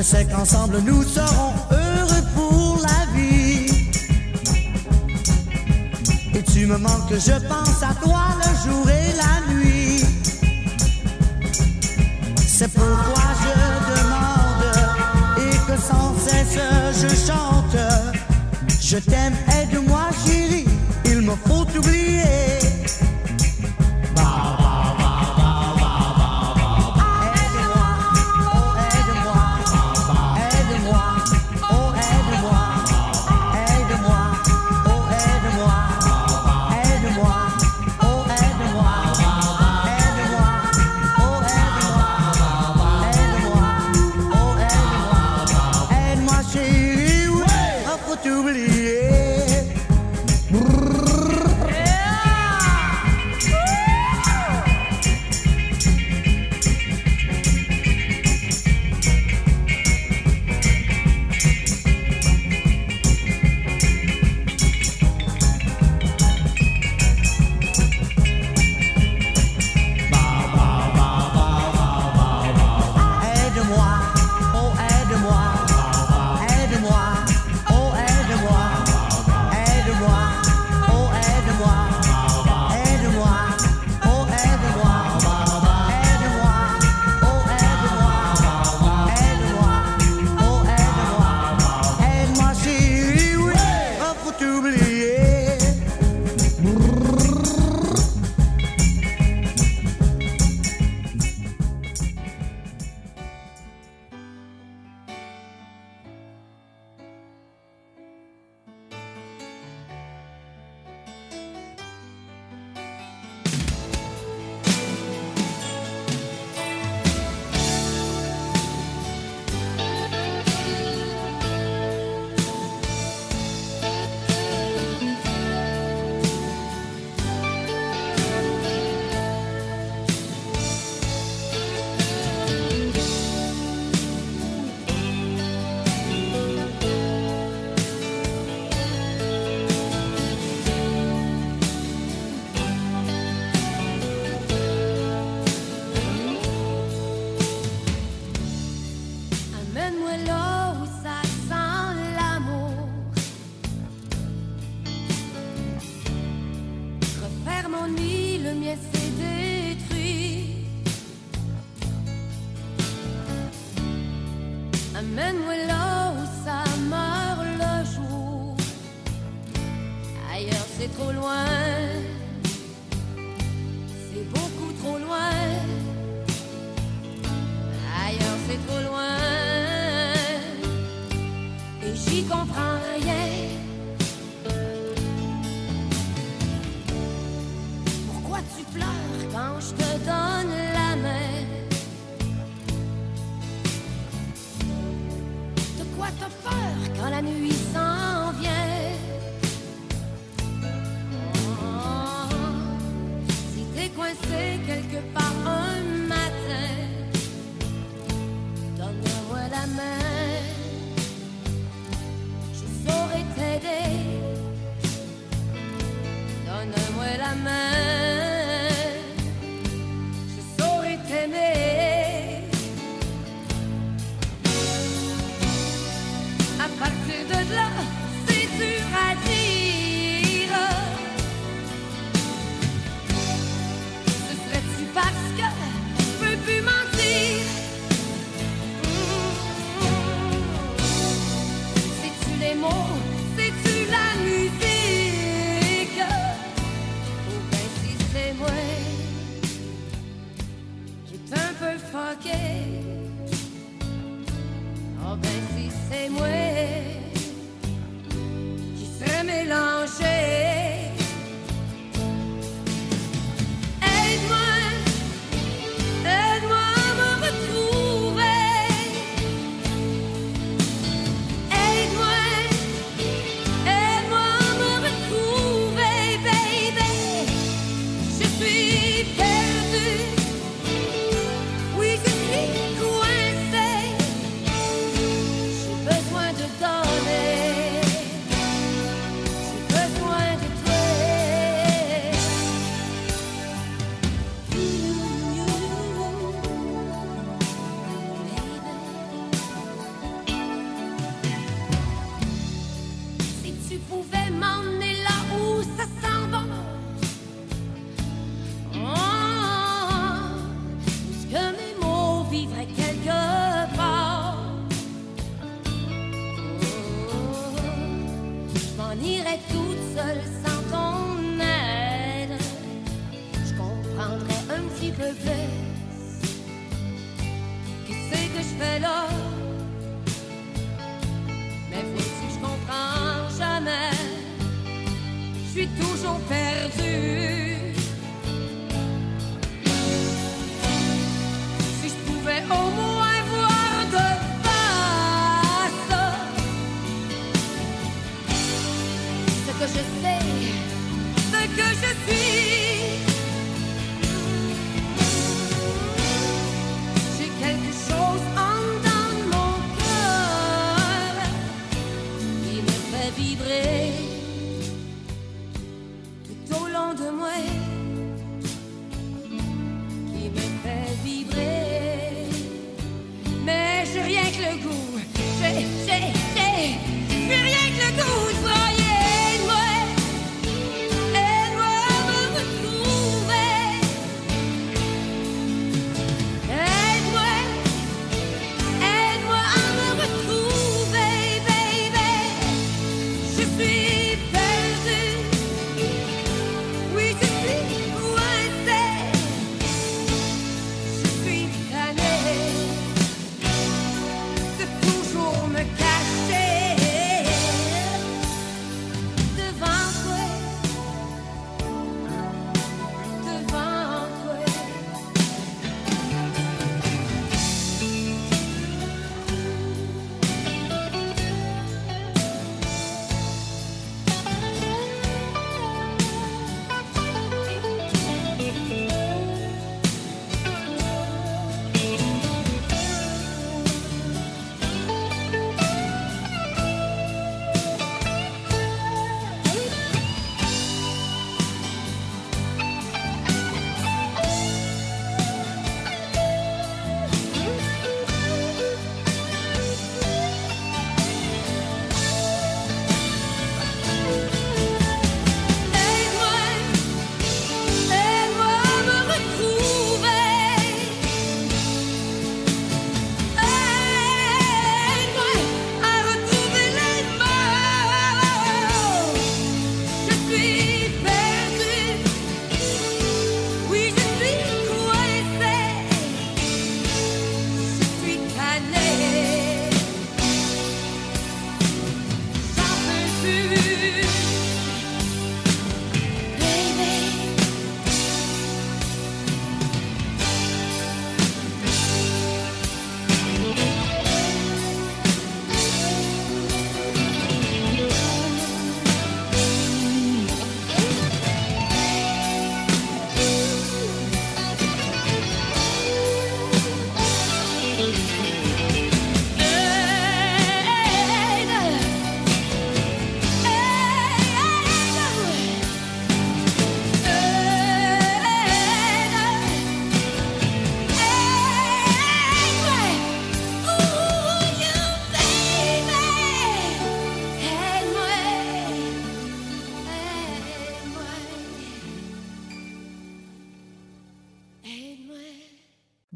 sais 0.06 0.26
qu'ensemble 0.26 0.78
nous 0.82 1.02
serons 1.04 1.54
heureux 1.72 2.26
pour 2.36 2.80
la 2.80 3.18
vie. 3.18 3.66
Et 6.36 6.44
tu 6.44 6.68
me 6.68 6.78
manques, 6.78 7.12
je 7.12 7.48
pense 7.48 7.82
à 7.82 7.96
toi 8.04 8.26
le 8.44 8.70
jour 8.70 8.88
et 8.88 9.05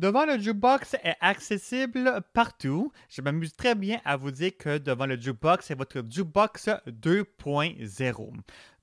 Devant 0.10 0.26
le 0.26 0.40
jukebox 0.40 0.95
est 1.03 1.18
accessible 1.22 2.22
partout. 2.34 2.91
Je 3.10 3.22
m'amuse 3.22 3.56
très 3.56 3.76
bien 3.76 4.02
à 4.03 4.18
vous 4.18 4.31
dire 4.31 4.57
que 4.57 4.80
devant 4.80 5.06
le 5.06 5.22
jukebox, 5.22 5.68
c'est 5.68 5.77
votre 5.77 6.02
jukebox 6.10 6.68
2.0. 6.88 8.34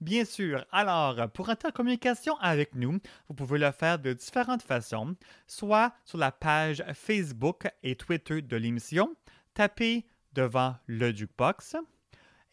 Bien 0.00 0.24
sûr, 0.24 0.64
alors, 0.70 1.28
pour 1.30 1.48
entrer 1.48 1.70
en 1.70 1.72
communication 1.72 2.36
avec 2.38 2.76
nous, 2.76 3.00
vous 3.26 3.34
pouvez 3.34 3.58
le 3.58 3.72
faire 3.72 3.98
de 3.98 4.12
différentes 4.12 4.62
façons, 4.62 5.16
soit 5.48 5.92
sur 6.04 6.18
la 6.18 6.30
page 6.30 6.84
Facebook 6.94 7.66
et 7.82 7.96
Twitter 7.96 8.40
de 8.40 8.56
l'émission, 8.56 9.12
tapez 9.52 10.06
devant 10.32 10.76
le 10.86 11.12
jukebox, 11.12 11.74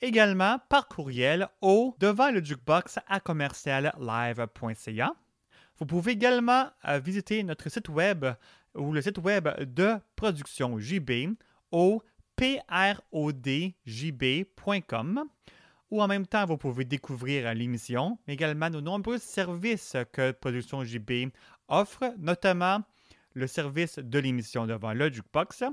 également 0.02 0.58
par 0.68 0.88
courriel 0.88 1.48
au 1.62 1.96
devant 2.00 2.32
le 2.32 2.44
jukebox 2.44 2.98
à 3.08 3.20
commerciallive.ca. 3.20 5.14
Vous 5.80 5.86
pouvez 5.86 6.12
également 6.14 6.70
euh, 6.88 7.00
visiter 7.00 7.44
notre 7.44 7.70
site 7.70 7.90
web 7.90 8.26
ou 8.76 8.92
le 8.94 9.02
site 9.02 9.18
web 9.20 9.48
de 9.62 9.96
production 10.16 10.80
JB 10.80 11.36
au 11.72 12.02
prodjb.com 12.36 13.76
ou 15.94 16.02
en 16.02 16.08
même 16.08 16.26
temps, 16.26 16.48
vous 16.48 16.58
pouvez 16.58 16.86
découvrir 16.86 17.54
l'émission, 17.54 18.18
mais 18.26 18.34
également 18.34 18.68
nos 18.68 18.82
nombreux 18.82 19.20
services 19.20 19.96
que 20.12 20.32
Production 20.32 20.84
JB 20.84 21.30
offre, 21.68 22.16
notamment 22.18 22.82
le 23.36 23.46
service 23.46 24.00
de 24.00 24.18
l'émission 24.18 24.66
devant 24.66 24.94
le 24.94 25.14
jukebox, 25.14 25.64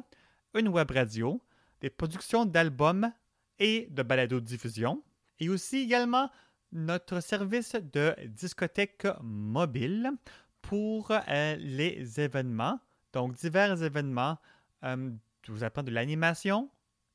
une 0.52 0.68
web 0.68 0.90
radio, 0.90 1.40
des 1.80 1.88
productions 1.88 2.44
d'albums 2.44 3.10
et 3.58 3.88
de 3.90 4.02
balado-diffusion, 4.02 5.02
et 5.38 5.48
aussi 5.48 5.78
également 5.78 6.30
notre 6.72 7.20
service 7.20 7.74
de 7.74 8.14
discothèque 8.26 9.06
mobile 9.22 10.10
pour 10.60 11.12
euh, 11.12 11.56
les 11.56 12.20
événements, 12.20 12.78
donc 13.12 13.34
divers 13.34 13.82
événements. 13.82 14.38
Euh, 14.84 15.10
je 15.42 15.52
vous 15.52 15.64
apprends 15.64 15.82
de 15.82 15.90
l'animation 15.90 16.70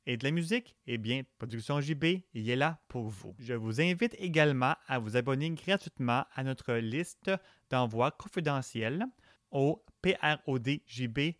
et 0.06 0.16
de 0.16 0.24
la 0.24 0.30
musique, 0.30 0.76
eh 0.86 0.98
bien, 0.98 1.22
Production 1.38 1.80
JB 1.80 2.04
il 2.34 2.48
est 2.48 2.56
là 2.56 2.78
pour 2.88 3.08
vous. 3.08 3.34
Je 3.38 3.54
vous 3.54 3.80
invite 3.80 4.14
également 4.18 4.74
à 4.86 4.98
vous 4.98 5.16
abonner 5.16 5.50
gratuitement 5.50 6.24
à 6.34 6.44
notre 6.44 6.74
liste 6.74 7.30
d'envoi 7.70 8.12
confidentiels 8.12 9.04
au 9.50 9.84
prodjb.com. 10.02 11.36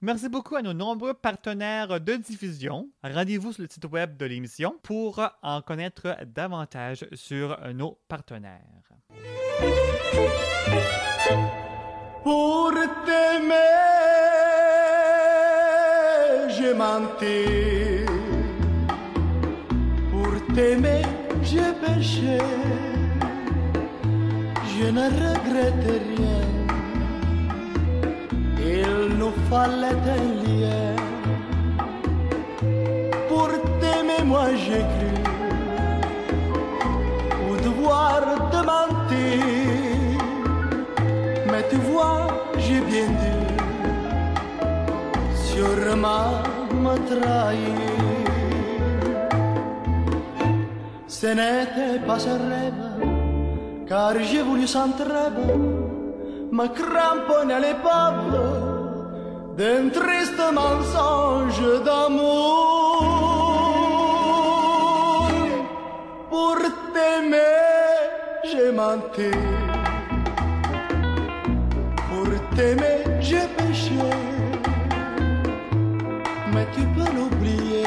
Merci 0.00 0.28
beaucoup 0.28 0.54
à 0.54 0.62
nos 0.62 0.74
nombreux 0.74 1.14
partenaires 1.14 2.00
de 2.00 2.14
diffusion. 2.16 2.88
Rendez-vous 3.02 3.52
sur 3.52 3.62
le 3.62 3.68
site 3.68 3.86
web 3.86 4.16
de 4.16 4.26
l'émission 4.26 4.78
pour 4.82 5.20
en 5.42 5.60
connaître 5.60 6.16
davantage 6.24 7.04
sur 7.14 7.58
nos 7.74 7.98
partenaires. 8.06 8.62
Pour 12.28 12.74
t'aimer, 13.06 13.54
j'ai 16.54 16.74
menti. 16.74 18.04
Pour 20.10 20.34
t'aimer, 20.54 21.06
j'ai 21.42 21.72
péché. 21.82 22.38
Je 24.72 24.86
ne 24.98 25.06
regrette 25.22 25.88
rien. 26.10 26.44
Il 28.76 29.16
nous 29.16 29.34
fallait 29.48 30.02
un 30.18 30.26
lien. 30.44 30.96
Pour 33.30 33.52
t'aimer, 33.80 34.22
moi 34.26 34.48
j'ai 34.64 34.84
cru. 34.92 35.12
Au 37.48 37.56
devoir 37.56 38.20
de 38.52 38.60
mentir. 38.66 38.97
Tu 41.70 41.76
vois, 41.76 42.28
j'ai 42.56 42.80
bien 42.80 43.08
dû 43.22 43.36
sûrement 45.34 46.42
me 46.84 46.94
trahir. 47.08 47.78
Ce 51.08 51.26
n'était 51.26 51.98
pas 52.06 52.20
un 52.34 52.40
rêve, 52.52 52.86
car 53.88 54.14
j'ai 54.20 54.42
voulu 54.42 54.66
sans 54.68 54.90
trêve 54.90 55.56
me 56.52 56.66
cramponner 56.68 57.54
à 57.54 57.60
l'épave 57.60 58.34
d'un 59.56 59.88
triste 59.88 60.42
mensonge 60.60 61.82
d'amour. 61.84 63.04
Pour 66.30 66.58
t'aimer, 66.94 67.66
j'ai 68.44 68.70
menti. 68.72 69.67
T'aimer, 72.58 73.04
j'ai 73.20 73.46
péché. 73.56 73.92
Mais 76.52 76.66
tu 76.74 76.80
peux 76.86 77.08
l'oublier 77.16 77.84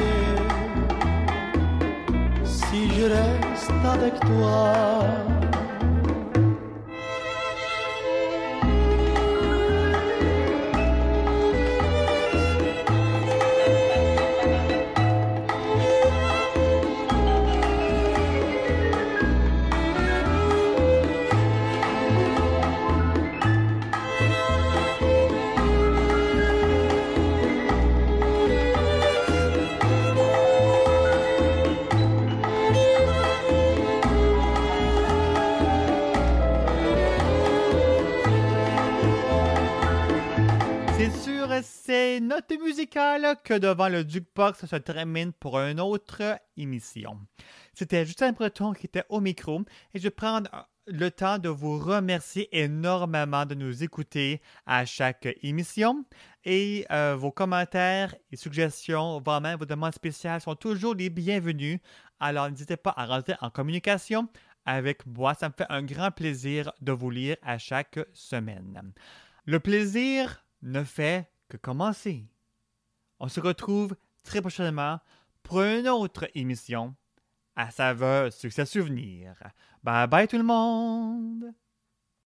si 2.46 2.90
je 2.96 3.04
reste 3.04 3.84
avec 3.84 4.18
toi. 4.22 4.72
Ces 41.92 42.22
notes 42.22 42.54
musicales 42.64 43.36
que 43.44 43.54
devant 43.54 43.90
le 43.90 44.08
jukebox 44.08 44.66
se 44.66 44.76
termine 44.78 45.34
pour 45.34 45.60
une 45.60 45.82
autre 45.82 46.40
émission. 46.56 47.20
C'était 47.74 48.06
Justin 48.06 48.32
Breton 48.32 48.72
qui 48.72 48.86
était 48.86 49.04
au 49.10 49.20
micro 49.20 49.60
et 49.94 50.00
je 50.00 50.04
vais 50.04 50.10
prendre 50.10 50.50
le 50.88 51.12
temps 51.12 51.38
de 51.38 51.50
vous 51.50 51.78
remercier 51.78 52.48
énormément 52.58 53.46
de 53.46 53.56
nous 53.56 53.84
écouter 53.84 54.42
à 54.66 54.86
chaque 54.86 55.28
émission 55.42 56.06
et 56.46 56.86
euh, 56.92 57.18
vos 57.18 57.30
commentaires 57.30 58.16
et 58.32 58.38
suggestions, 58.38 59.20
voire 59.20 59.42
même 59.42 59.60
vos 59.60 59.66
demandes 59.66 59.94
spéciales 59.94 60.40
sont 60.40 60.56
toujours 60.56 60.96
les 60.96 61.10
bienvenus. 61.10 61.80
Alors 62.22 62.50
n'hésitez 62.50 62.78
pas 62.78 62.94
à 62.96 63.06
rentrer 63.06 63.36
en 63.42 63.50
communication 63.50 64.30
avec 64.66 65.06
moi. 65.06 65.34
Ça 65.34 65.50
me 65.50 65.54
fait 65.58 65.68
un 65.68 65.84
grand 65.84 66.12
plaisir 66.12 66.72
de 66.80 66.94
vous 66.94 67.10
lire 67.10 67.36
à 67.42 67.58
chaque 67.58 68.00
semaine. 68.14 68.94
Le 69.44 69.60
plaisir 69.60 70.46
ne 70.62 70.86
fait 70.86 71.31
commencer. 71.58 72.26
On 73.20 73.28
se 73.28 73.40
retrouve 73.40 73.96
très 74.24 74.42
prochainement 74.42 75.00
pour 75.44 75.62
une 75.62 75.88
autre 75.88 76.30
émission 76.36 76.96
à 77.56 77.72
saveur 77.72 78.32
succès 78.32 78.66
souvenir. 78.66 79.36
Bye 79.84 80.08
bye 80.08 80.28
tout 80.28 80.38
le 80.38 80.44
monde! 80.44 81.54